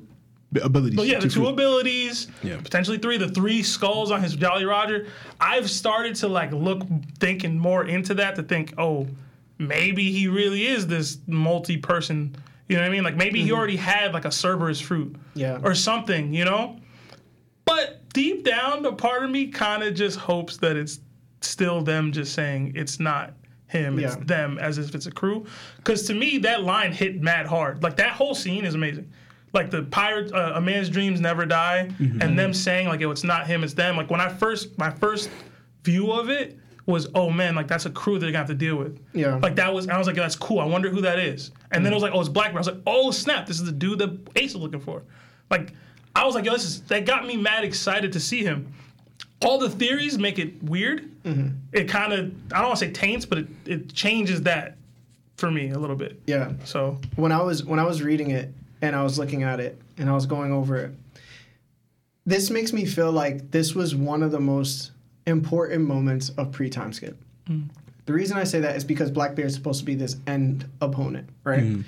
[0.63, 0.97] abilities.
[0.97, 2.59] But yeah, the two fruit- abilities, Yeah.
[2.59, 5.07] potentially three, the three skulls on his Jolly Roger.
[5.41, 6.83] I've started to like look
[7.19, 9.09] thinking more into that to think, oh,
[9.59, 12.37] maybe he really is this multi-person.
[12.69, 13.05] You know what I mean?
[13.05, 13.57] Like maybe he mm-hmm.
[13.57, 15.59] already had like a Cerberus fruit, Yeah.
[15.63, 16.33] or something.
[16.33, 16.79] You know.
[17.65, 21.01] But deep down, a part of me kind of just hopes that it's
[21.41, 23.35] still them just saying it's not
[23.69, 25.47] him, it's them as if it's a crew.
[25.77, 27.83] Because to me, that line hit mad hard.
[27.83, 29.11] Like that whole scene is amazing.
[29.55, 33.25] Like the pirate, uh, a man's dreams never die, and them saying like, "Yo, it's
[33.25, 35.31] not him, it's them." Like when I first, my first
[35.85, 38.77] view of it was, "Oh man, like that's a crew they're gonna have to deal
[38.77, 39.37] with." Yeah.
[39.37, 41.53] Like that was, I was like, "That's cool." I wonder who that is.
[41.71, 43.65] And then it was like, "Oh, it's Blackbeard." I was like, "Oh snap, this is
[43.65, 45.05] the dude that Ace is looking for."
[45.51, 45.73] Like
[46.17, 48.75] I was like, "Yo, this is." That got me mad excited to see him
[49.45, 51.11] all the theories make it weird.
[51.73, 54.77] It kind of I don't want to say taints, but it, it changes that
[55.37, 56.21] for me a little bit.
[56.27, 56.53] Yeah.
[56.65, 58.53] So when I was when I was reading it
[58.85, 60.93] and I was looking at it and I was going over it,
[62.26, 64.93] this makes me feel like this was one of the most
[65.26, 67.16] important moments of pre-time skip.
[67.49, 67.70] Mm.
[68.05, 71.30] The reason I say that is because Blackbeard is supposed to be this end opponent,
[71.45, 71.62] right?
[71.62, 71.85] Mm.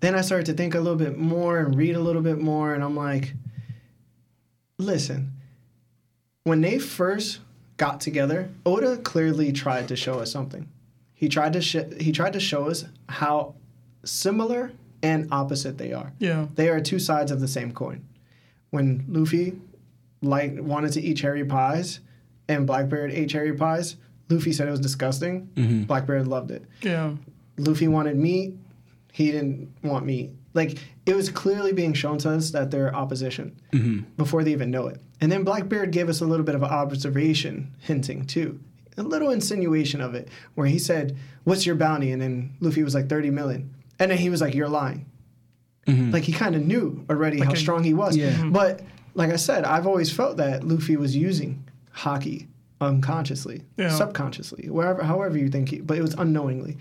[0.00, 2.72] Then I started to think a little bit more and read a little bit more,
[2.72, 3.34] and I'm like,
[4.78, 5.32] listen,
[6.44, 7.40] when they first
[7.76, 10.68] got together, Oda clearly tried to show us something.
[11.14, 13.54] He tried to sh- he tried to show us how
[14.04, 14.72] similar
[15.02, 16.12] and opposite they are.
[16.18, 18.04] yeah, They are two sides of the same coin.
[18.70, 19.56] When Luffy
[20.22, 22.00] like wanted to eat cherry pies
[22.48, 23.96] and Blackbeard ate cherry pies,
[24.28, 25.48] Luffy said it was disgusting.
[25.54, 25.82] Mm-hmm.
[25.84, 26.64] Blackbeard loved it.
[26.82, 27.12] yeah,
[27.56, 28.54] Luffy wanted meat,
[29.12, 30.30] he didn't want meat.
[30.54, 34.00] Like it was clearly being shown to us that they're opposition mm-hmm.
[34.16, 35.00] before they even know it.
[35.20, 38.60] And then Blackbeard gave us a little bit of observation hinting too.
[38.96, 42.94] A little insinuation of it where he said, "What's your bounty?" and then Luffy was
[42.94, 43.74] like 30 million.
[43.98, 45.06] And then he was like, "You're lying."
[45.86, 48.14] Like he kind of knew already how a- strong he was.
[48.14, 48.32] Yeah.
[48.32, 48.52] Mhm.
[48.52, 48.82] But
[49.14, 51.64] like I said, I've always felt that Luffy was using
[51.96, 52.46] Haki
[52.78, 53.88] unconsciously, Yeah.
[53.90, 56.76] subconsciously, wherever, however you think he, but it was unknowingly.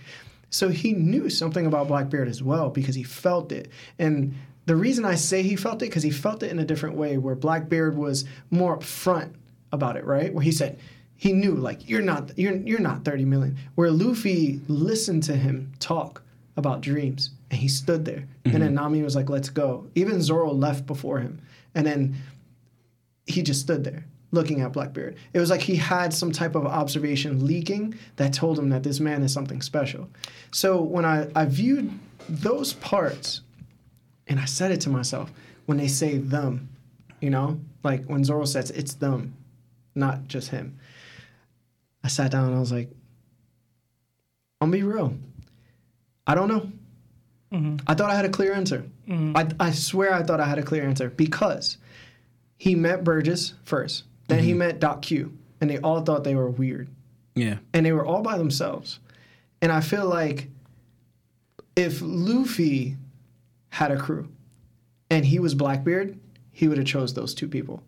[0.49, 3.69] So he knew something about Blackbeard as well because he felt it.
[3.97, 4.33] And
[4.65, 7.17] the reason I say he felt it because he felt it in a different way,
[7.17, 9.29] where Blackbeard was more upfront
[9.71, 10.33] about it, right?
[10.33, 10.77] Where he said
[11.15, 13.55] he knew like you're not you're you're not 30 million.
[13.75, 16.21] Where Luffy listened to him talk
[16.57, 18.27] about dreams and he stood there.
[18.45, 18.75] And then mm-hmm.
[18.75, 19.87] Nami was like, let's go.
[19.95, 21.39] Even Zoro left before him.
[21.75, 22.15] And then
[23.25, 25.15] he just stood there looking at Blackbeard.
[25.33, 28.99] It was like he had some type of observation leaking that told him that this
[28.99, 30.09] man is something special.
[30.51, 31.91] So when I, I viewed
[32.27, 33.41] those parts
[34.27, 35.31] and I said it to myself,
[35.65, 36.69] when they say them,
[37.21, 39.33] you know, like when Zoro says it's them,
[39.95, 40.77] not just him.
[42.03, 42.89] I sat down and I was like,
[44.59, 45.13] I'm gonna be real.
[46.27, 46.71] I don't know.
[47.51, 47.77] Mm-hmm.
[47.87, 48.83] I thought I had a clear answer.
[49.07, 49.37] Mm-hmm.
[49.37, 51.77] I, I swear I thought I had a clear answer because
[52.57, 54.59] he met Burgess first, then he mm-hmm.
[54.59, 56.89] met Doc Q, and they all thought they were weird,
[57.35, 57.57] Yeah.
[57.73, 58.99] and they were all by themselves.
[59.61, 60.49] And I feel like
[61.75, 62.97] if Luffy
[63.69, 64.27] had a crew
[65.09, 66.19] and he was Blackbeard,
[66.51, 67.81] he would have chose those two people.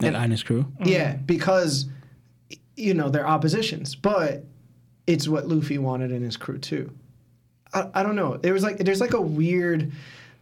[0.00, 0.66] And Ines crew.
[0.84, 1.86] Yeah, because
[2.76, 4.44] you know they're oppositions, but
[5.08, 6.92] it's what Luffy wanted in his crew too.
[7.72, 8.36] I, I don't know.
[8.36, 9.92] There was like there's like a weird,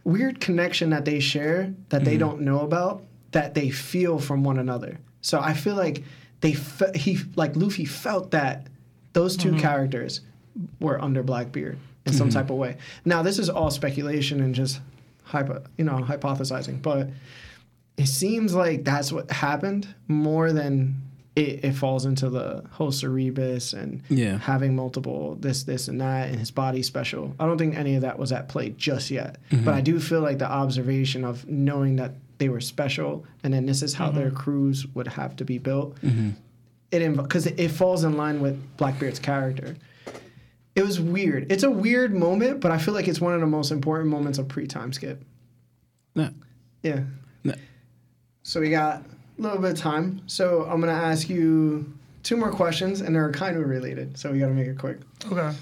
[0.03, 2.19] weird connection that they share that they mm-hmm.
[2.19, 4.97] don't know about that they feel from one another.
[5.21, 6.03] So I feel like
[6.41, 8.67] they fe- he like Luffy felt that
[9.13, 9.59] those 2 mm-hmm.
[9.59, 10.21] characters
[10.79, 12.37] were under Blackbeard in some mm-hmm.
[12.37, 12.77] type of way.
[13.03, 14.79] Now this is all speculation and just
[15.23, 17.09] hypo, you know, hypothesizing, but
[17.97, 21.01] it seems like that's what happened more than
[21.37, 24.39] it, it falls into the whole Cerberus and Yeah.
[24.39, 27.35] having multiple this, this, and that, and his body special.
[27.39, 29.37] I don't think any of that was at play just yet.
[29.51, 29.63] Mm-hmm.
[29.63, 33.67] But I do feel like the observation of knowing that they were special and then
[33.67, 34.35] this is how their mm-hmm.
[34.35, 36.01] crews would have to be built.
[36.01, 36.29] Mm-hmm.
[36.89, 39.75] It because it, it falls in line with Blackbeard's character.
[40.75, 41.51] It was weird.
[41.51, 44.39] It's a weird moment, but I feel like it's one of the most important moments
[44.39, 45.23] of pre-time skip.
[46.15, 46.29] No.
[46.81, 47.01] Yeah.
[47.43, 47.53] No.
[48.43, 49.03] So we got
[49.37, 50.21] little bit of time.
[50.27, 54.17] So I'm gonna ask you two more questions, and they're kind of related.
[54.17, 54.97] So we got to make it quick.
[55.31, 55.55] okay.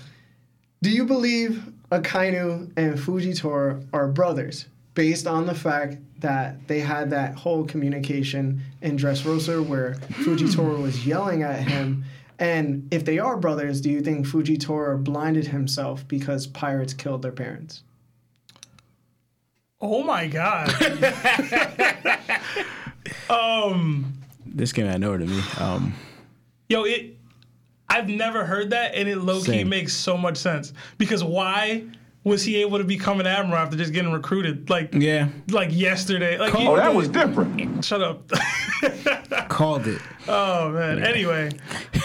[0.81, 4.65] Do you believe Akainu and Fujitora are brothers
[4.95, 11.05] based on the fact that they had that whole communication in Dressrosa where Fujitora was
[11.05, 12.03] yelling at him?
[12.39, 17.31] And if they are brothers, do you think Fujitora blinded himself because pirates killed their
[17.31, 17.83] parents?
[19.79, 20.69] Oh my god.
[23.29, 24.13] um,
[24.45, 25.41] This came out of nowhere to me.
[25.59, 25.93] Um,
[26.69, 27.17] yo, it.
[27.87, 29.69] I've never heard that, and it low key Same.
[29.69, 30.73] makes so much sense.
[30.97, 31.83] Because why
[32.23, 34.69] was he able to become an admiral after just getting recruited?
[34.71, 36.37] Like, yeah, like yesterday.
[36.39, 37.85] Like, Oh, that was different.
[37.85, 38.27] Shut up.
[39.49, 40.01] called it.
[40.27, 41.03] Oh man.
[41.03, 41.51] Anyway,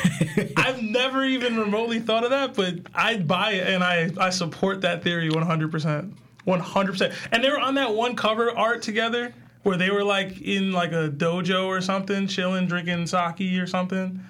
[0.57, 4.83] I've never even remotely thought of that, but I buy it and I I support
[4.83, 5.71] that theory 100.
[5.73, 6.14] percent
[6.45, 6.93] 100.
[6.93, 9.33] percent And they were on that one cover art together
[9.63, 14.21] where they were like in like a dojo or something, chilling, drinking sake or something.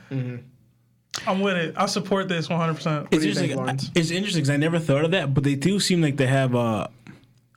[1.26, 1.74] I'm with it.
[1.76, 2.74] I support this 100.
[2.74, 3.90] percent It's do you think, interesting.
[3.94, 6.54] It's interesting because I never thought of that, but they do seem like they have
[6.54, 6.88] a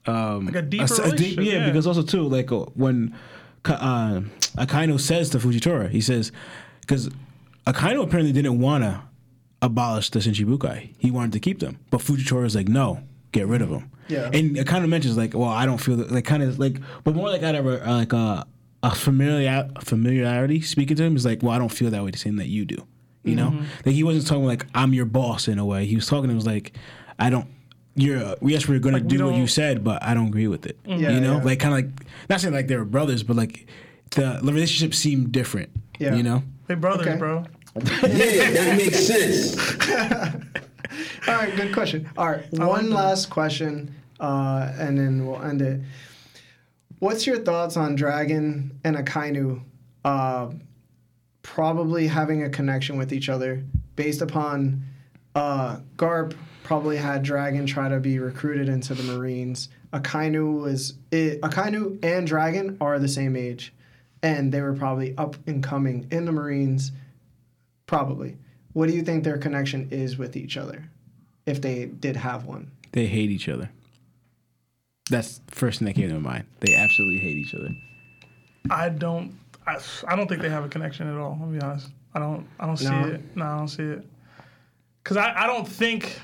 [0.05, 1.05] um Like a deeper s- deep-
[1.37, 1.65] relationship, yeah, yeah.
[1.67, 3.15] because also too like uh, when
[3.63, 4.21] Ka- uh,
[4.61, 6.31] Akainu says to Fujitora, he says
[6.81, 7.09] because
[7.65, 9.01] Akainu apparently didn't want to
[9.61, 10.89] abolish the Shichibukai.
[10.97, 13.01] He wanted to keep them, but Fujitora is like, no,
[13.31, 13.89] get rid of them.
[14.07, 14.29] Yeah.
[14.33, 16.77] and it kind of mentions like, well, I don't feel that, like kind of like,
[17.03, 18.45] but more like out of a, uh, like a,
[18.83, 22.17] a familiar familiarity speaking to him is like, well, I don't feel that way the
[22.17, 22.77] same that you do.
[23.23, 23.65] You know, Mm-hmm.
[23.85, 25.85] like he wasn't talking like I'm your boss in a way.
[25.85, 26.29] He was talking.
[26.29, 26.73] It was like,
[27.17, 27.47] I don't.
[27.95, 30.47] You're uh, yes, we're gonna Like, we do what you said, but I don't agree
[30.47, 30.77] with it.
[30.85, 31.43] Yeah, you know, yeah.
[31.43, 33.67] like kind of like not saying like they were brothers, but like
[34.11, 35.69] the, the relationship seemed different.
[35.99, 36.15] Yeah.
[36.15, 36.43] you know.
[36.67, 37.17] They brothers, Okay.
[37.17, 37.45] bro.
[37.75, 39.55] Yeah, that makes sense.
[41.27, 42.09] All right, good question.
[42.17, 45.81] All right, one last question, uh, and then we'll end it.
[46.99, 49.61] What's your thoughts on Dragon and Akainu
[50.05, 50.51] uh,
[51.41, 53.63] probably having a connection with each other
[53.95, 54.83] based upon
[55.35, 59.69] uh, Garp probably had Dragon try to be recruited into the Marines.
[59.91, 63.73] Akainu was it, Akainu and Dragon are the same age,
[64.23, 66.91] and they were probably up and coming in the Marines.
[67.85, 68.37] Probably.
[68.73, 70.83] What do you think their connection is with each other,
[71.45, 72.71] if they did have one?
[72.91, 73.69] They hate each other.
[75.09, 76.45] That's the first thing that came to my mind.
[76.59, 77.69] They absolutely hate each other.
[78.69, 79.37] I don't.
[79.67, 81.37] I, I don't think they have a connection at all.
[81.41, 81.89] I'll be honest.
[82.13, 82.47] I don't.
[82.59, 83.05] I don't see No?
[83.07, 83.21] it.
[83.35, 84.05] No, I don't see it.
[85.03, 86.19] Because I, I don't think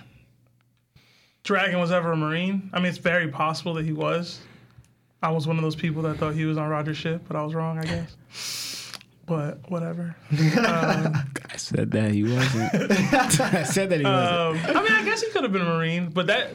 [1.44, 2.70] Dragon was ever a Marine.
[2.74, 4.40] I mean, it's very possible that he was.
[5.22, 7.44] I was one of those people that thought he was on Roger's ship, but I
[7.44, 8.16] was wrong, I guess.
[9.30, 10.16] But whatever.
[10.32, 11.24] I
[11.56, 12.74] said that he wasn't.
[13.40, 14.70] I said that he wasn't.
[14.70, 16.50] Um, I mean, I guess he could have been a Marine, but that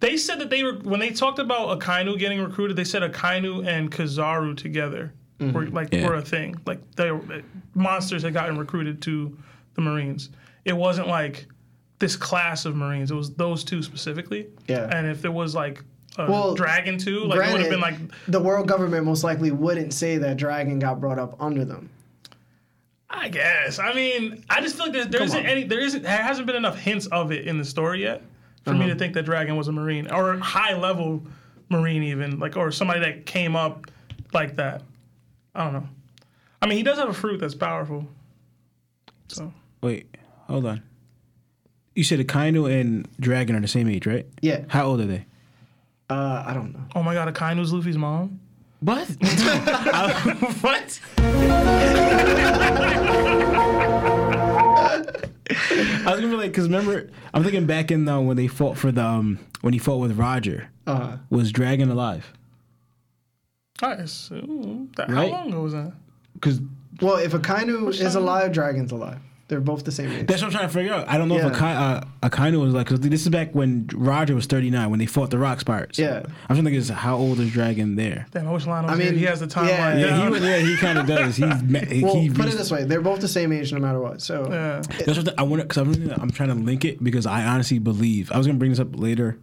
[0.00, 2.76] they said that they were when they talked about Akainu getting recruited.
[2.76, 6.08] They said Akainu and Kizaru together were like Yeah.
[6.08, 6.56] were a thing.
[6.66, 7.42] Like they were,
[7.74, 9.36] monsters had gotten recruited to
[9.74, 10.30] the Marines.
[10.64, 11.46] It wasn't like
[11.98, 13.10] this class of Marines.
[13.10, 14.46] It was those two specifically.
[14.66, 14.88] Yeah.
[14.90, 15.82] And if there was like
[16.16, 17.96] a Well, Dragon too, like it would have been like
[18.28, 21.90] the world government most likely wouldn't say that Dragon got brought up under them.
[23.16, 23.78] I guess.
[23.78, 25.46] I mean, I just feel like there, there isn't on.
[25.46, 28.22] any, there isn't, there hasn't been enough hints of it in the story yet
[28.64, 31.22] for me to think that Dragon was a Marine or a high level
[31.68, 33.86] Marine, even like, or somebody that came up
[34.32, 34.82] like that.
[35.54, 35.88] I don't know.
[36.60, 38.06] I mean, he does have a fruit that's powerful.
[39.28, 39.52] So
[39.82, 40.06] Wait,
[40.48, 40.82] hold on.
[41.94, 44.26] You said Akainu and Dragon are the same age, right?
[44.40, 44.64] Yeah.
[44.68, 45.26] How old are they?
[46.10, 46.80] Uh, I don't know.
[46.94, 48.40] oh my god, Akainu's Luffy's mom.
[48.80, 49.08] What?
[50.60, 51.00] what?
[55.76, 58.76] I was gonna be like, cause remember, I'm thinking back in the when they fought
[58.76, 60.68] for the um, when he fought with Roger.
[60.86, 62.32] Uh, Was Dragon alive?
[63.82, 65.08] I assume that.
[65.10, 65.30] Right.
[65.30, 65.92] How long ago was that?
[66.40, 66.60] Cause
[67.00, 68.16] well, if Akainu is time?
[68.22, 69.18] alive, Dragon's alive.
[69.48, 70.26] They're both the same age.
[70.26, 71.06] that's what I'm trying to figure out.
[71.06, 71.48] I don't know Yeah.
[71.48, 74.98] if Akai, uh, Akainu was like, cause this is back when Roger was 39 when
[74.98, 75.98] they fought the Rock Pirates.
[75.98, 76.22] Yeah.
[76.24, 78.26] I'm trying to think, is how old is Dragon there?
[78.30, 79.10] Damn, I wish Lionel I was here.
[79.12, 79.96] mean, He has the timeline yeah,
[80.30, 81.36] Yeah, he, yeah, he kind of does.
[81.36, 84.00] He's ma- Well, he put it this way: they're both the same age, no matter
[84.00, 84.22] what.
[84.22, 84.80] So yeah.
[85.04, 87.78] That's what the, I want because I'm, I'm trying to link it because I honestly
[87.78, 89.38] believe I was gonna bring this up later,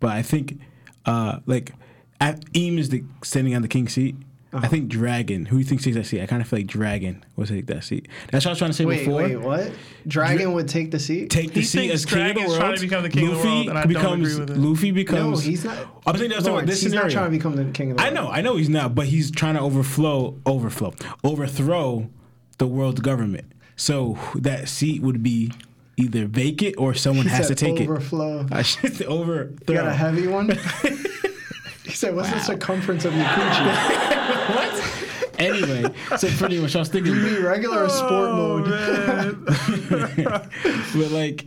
[0.00, 0.60] but I think
[1.06, 1.72] uh like
[2.20, 4.16] at, Im is the standing on the king seat.
[4.56, 4.66] Uh-huh.
[4.66, 6.20] I think Dragon, who do you think takes that seat?
[6.22, 8.08] I kind of feel like Dragon will take that seat.
[8.30, 9.22] That's what I was trying to say wait, before.
[9.22, 9.70] wait, what?
[10.06, 11.30] Dragon would take the seat?
[11.30, 12.60] Take the He seat as king of the Dragon's world.
[12.60, 14.50] trying to become the king of the Luffy world, and I don't becomes agree with
[14.50, 14.58] it.
[14.58, 16.02] Luffy no, he's not.
[16.06, 17.08] I'm saying that's Lawrence, this he's scenario.
[17.08, 19.06] not trying to become the king of the I know, I know he's not, but
[19.06, 20.94] he's trying to overflow, overflow,
[21.24, 22.08] overthrow
[22.58, 23.52] the world's government.
[23.76, 25.52] So that seat would be
[25.98, 27.88] either vacant or someone He has to said take it.
[27.88, 28.46] overflow.
[28.52, 29.74] I should You overthrow.
[29.74, 30.48] got a heavy one.
[31.86, 33.66] he said, "What's the circumference of your coochie?"
[34.54, 34.82] what?
[35.38, 35.84] anyway,
[36.16, 39.44] so pretty much I was thinking, You mean regular or sport Oh, mode?
[40.94, 41.46] but like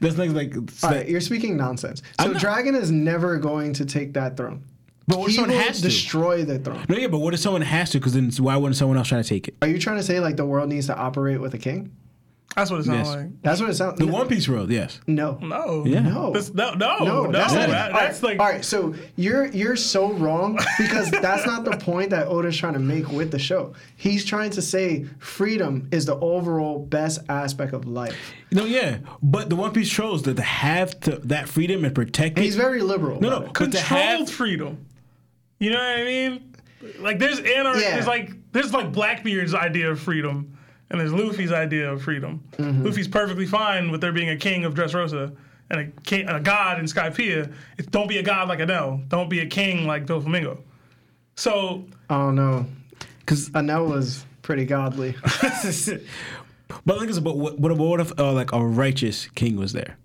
[0.00, 0.54] that's like like.
[0.56, 2.02] it's All like- you're speaking nonsense.
[2.20, 4.64] So not- Dragon is never going to take that throne.
[5.06, 5.82] But what if he someone will has to?
[5.82, 6.84] destroy the throne.
[6.88, 7.98] no, yeah, but what if someone has to?
[7.98, 9.54] Because then why wouldn't someone else try to take it?
[9.60, 11.90] Are you trying to say like the world needs to operate with a king?
[12.56, 13.16] That's what it sounds Yes.
[13.16, 13.42] like.
[13.42, 13.90] That's what it sounds.
[13.92, 13.98] Like.
[14.00, 15.00] The no, One Piece world, yes.
[15.06, 15.38] No.
[15.40, 15.84] No.
[15.86, 16.00] Yeah.
[16.00, 16.32] No.
[16.32, 17.92] That's, no, no, No, no, that's, that- not it.
[17.94, 18.64] that's all like all right.
[18.64, 23.08] So you're you're so wrong because that's not the point that Oda's trying to make
[23.08, 23.72] with the show.
[23.96, 28.16] He's trying to say freedom is the overall best aspect of life.
[28.50, 32.36] No, yeah, but the One Piece shows that to have to, that freedom and protect
[32.36, 32.42] it.
[32.42, 33.20] He's very liberal.
[33.20, 33.52] no, about no, it.
[33.54, 34.86] but to controlled have freedom.
[35.60, 36.54] You know what I mean?
[36.98, 37.80] Like there's anarchy.
[37.82, 37.92] Yeah.
[37.94, 40.58] There's like there's like Blackbeard's idea of freedom,
[40.90, 42.42] and there's Luffy's idea of freedom.
[42.52, 42.84] Mm-hmm.
[42.84, 45.34] Luffy's perfectly fine with there being a king of Dressrosa
[45.70, 47.52] and a king, a god in Skypiea.
[47.78, 49.08] It's don't be a god like Enel.
[49.08, 50.60] Don't be a king like Doflamingo.
[51.36, 52.66] So Oh no,
[53.20, 55.16] because Enel was pretty godly.
[56.86, 59.98] But like, but what, what, what if uh, like a righteous king was there?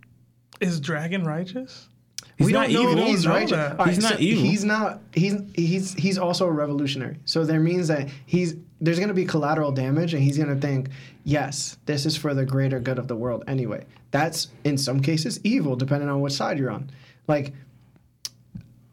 [0.61, 1.89] is Dragon righteous?
[2.37, 3.05] He's we not don't know evil.
[3.05, 3.51] he's know righteous.
[3.51, 3.79] that.
[3.79, 4.43] All He's not evil.
[4.43, 4.99] He's not.
[5.13, 7.17] He's he's he's also a revolutionary.
[7.25, 10.59] So there means that he's there's going to be collateral damage, and he's going to
[10.59, 10.89] think,
[11.23, 13.45] yes, this is for the greater good of the world.
[13.47, 16.91] Anyway, that's in some cases evil, depending on which side you're on.
[17.27, 17.53] Like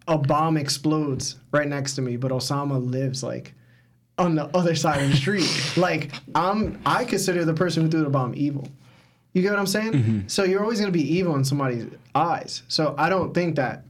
[0.06, 3.54] a bomb explodes right next to me, but Osama lives like
[4.18, 5.50] on the other side of the street.
[5.76, 8.68] like I'm, I consider the person who threw the bomb evil.
[9.32, 9.92] You get what I'm saying?
[9.92, 10.20] Mm-hmm.
[10.28, 12.62] So you're always going to be evil in somebody's eyes.
[12.68, 13.84] So I don't think that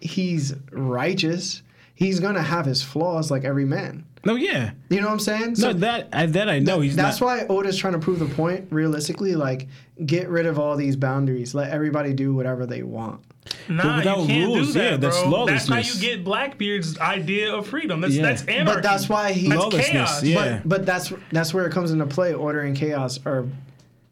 [0.00, 1.62] he's righteous.
[1.94, 4.04] He's going to have his flaws like every man.
[4.26, 5.48] No, yeah, You know what I'm saying?
[5.48, 7.02] no So that I, that I know he's not.
[7.02, 7.26] that's not.
[7.26, 9.34] why Oda's trying to prove the point realistically.
[9.34, 9.68] Like,
[10.06, 11.54] get rid of all these boundaries.
[11.54, 13.20] Let everybody do whatever they want.
[13.68, 15.44] Nah, without you can't rules, do that, yeah, that's bro.
[15.44, 18.00] That's how you get Blackbeard's idea of freedom.
[18.00, 18.22] That's Yeah.
[18.22, 18.76] that's anarchy.
[18.76, 19.48] But that's why he.
[19.50, 20.22] That's Lawlessness, chaos.
[20.22, 20.60] yeah.
[20.64, 22.32] But but that's that's where it comes into play.
[22.32, 23.50] Order and chaos are the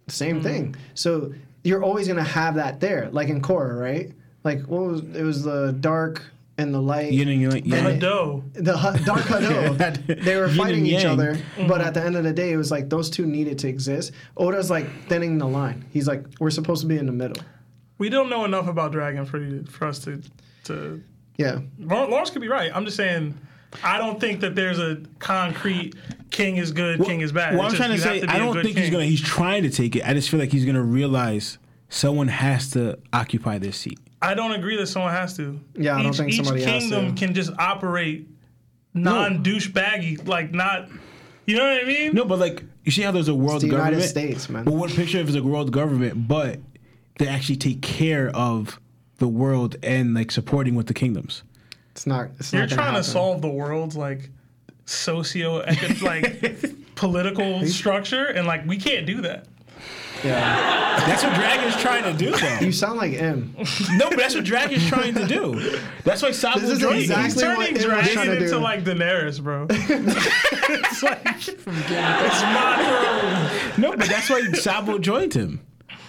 [0.09, 0.43] same Mm.
[0.43, 0.77] thing.
[0.95, 1.33] So
[1.65, 4.13] you're always gonna have that there, like in Korra, right?
[4.45, 6.23] Like what was it was the dark
[6.59, 7.13] and the light.
[7.13, 7.83] Yin and yang, But yeah.
[7.85, 8.43] Hado.
[8.55, 11.67] the hu- dark Hado, they were fighting each other, Mm-hmm.
[11.67, 14.13] but at the end of the day, it was like those two needed to exist.
[14.37, 15.85] Oda's like thinning the line.
[15.93, 17.43] He's like, we're supposed to be in the middle.
[17.99, 20.21] We don't know enough about Dragon for you, for us to
[20.65, 21.03] to.
[21.39, 22.71] Yeah, Lawrence could be right.
[22.75, 23.35] I'm just saying.
[23.83, 25.95] I don't think that there's a concrete
[26.31, 27.55] king is good, king is bad.
[27.55, 29.05] Well, I'm just trying to say have be I a don't good think he's gonna.
[29.05, 30.07] He's trying to take it.
[30.07, 31.59] I just feel like he's gonna realize
[31.89, 33.99] someone has to occupy this seat.
[34.21, 35.59] I don't agree that someone has to.
[35.75, 36.77] Yeah, I don't each, think somebody has to.
[36.77, 38.29] Each kingdom can just operate
[38.95, 40.89] non douchebaggy, like not.
[41.47, 42.15] You know what I mean?
[42.15, 44.03] No, but like you see how there's a world the United.
[44.03, 44.65] States, man.
[44.65, 46.61] But what picture if it's a world government, but
[47.19, 48.81] they actually take care of
[49.19, 51.43] the world and like supporting with the kingdoms.
[51.93, 52.31] It's not.
[52.39, 53.03] It's You're not trying happen.
[53.03, 54.31] to solve the world's like
[54.87, 55.65] socio
[56.03, 56.65] like
[56.95, 59.47] political structure, and like we can't do that.
[60.25, 62.59] Yeah, That's what Dragon's trying to do, though.
[62.61, 63.57] you sound like him.
[63.95, 65.81] no, but that's what Dragon's trying to do.
[66.05, 67.01] That's why Sabo This is joined.
[67.01, 68.59] exactly- He's turning it Dragon trying to into do.
[68.59, 69.67] like Daenerys, bro.
[69.71, 75.61] it's like it's not No, but that's why Sabo joined him.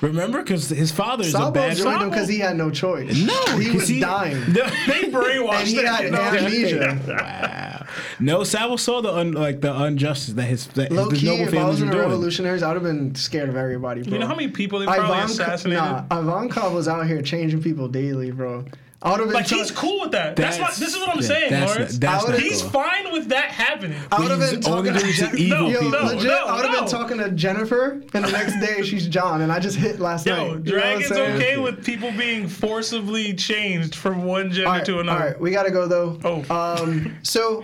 [0.03, 1.77] Remember, because his father is a Sabo bad.
[1.77, 3.17] joined him because he had no choice.
[3.25, 7.13] No, he 'cause was he- dying, No, They brainwashed and he that had kid, though.
[7.15, 7.87] amnesia.
[8.19, 11.41] no, Sabo saw the un, like the injustice that his that Low his key, noble
[11.43, 12.09] if I families was were in the doing.
[12.09, 14.13] revolutionaries, I would have been scared of everybody, bro.
[14.13, 15.81] You know how many people they probably Ivanka, assassinated?
[15.83, 18.65] nah, Ivankov was out here changing people daily, bro.
[19.03, 20.35] I would have been Like try- he's cool with that.
[20.37, 20.71] That's, what.
[20.71, 21.91] That's- This is what I'm yeah, saying, that's Lawrence.
[21.93, 22.69] not- that's I would've- not he's cool.
[22.71, 23.97] fine with that happening.
[24.11, 26.05] I would have been talking doing to Jen- evil Yo, people.
[26.07, 26.79] legit, No, I would have no.
[26.81, 30.25] been talking to Jennifer, and the next day she's John, and I just hit last
[30.25, 30.37] night.
[30.37, 34.85] Yo, You know Dragon's okay with people being forcibly changed from one gender All right,
[34.85, 35.19] to another.
[35.19, 36.17] All right, we gotta go though.
[36.23, 36.45] Oh.
[36.81, 37.63] Um, so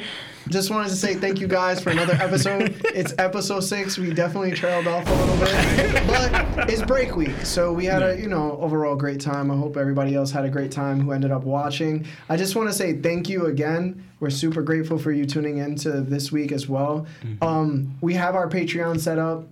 [0.50, 2.82] just wanted to say thank you guys for another episode.
[2.86, 3.98] it's episode six.
[3.98, 8.20] We definitely trailed off a little bit, but it's break week, so we had a
[8.20, 9.52] you know overall great time.
[9.52, 12.06] I hope everybody else had a great time who ended up watching.
[12.30, 14.04] I just want to say thank you again.
[14.20, 17.06] We're super grateful for you tuning in to this week as well.
[17.42, 19.48] Um, we have our Patreon set up.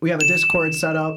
[0.00, 1.14] We have a Discord set up.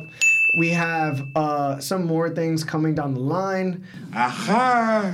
[0.60, 3.86] We have uh, some more things coming down the line.
[4.14, 5.14] Aha!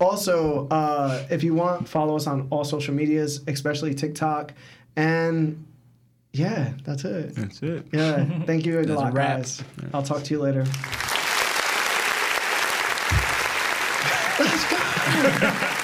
[0.00, 4.52] Also, uh, if you want, follow us on all social medias, especially TikTok.
[4.96, 5.64] And
[6.32, 7.34] yeah, that's it.
[7.34, 7.86] That's it.
[7.92, 9.38] Yeah, thank you a a lot, wrap.
[9.38, 9.62] guys.
[9.92, 10.66] I'll talk to you later.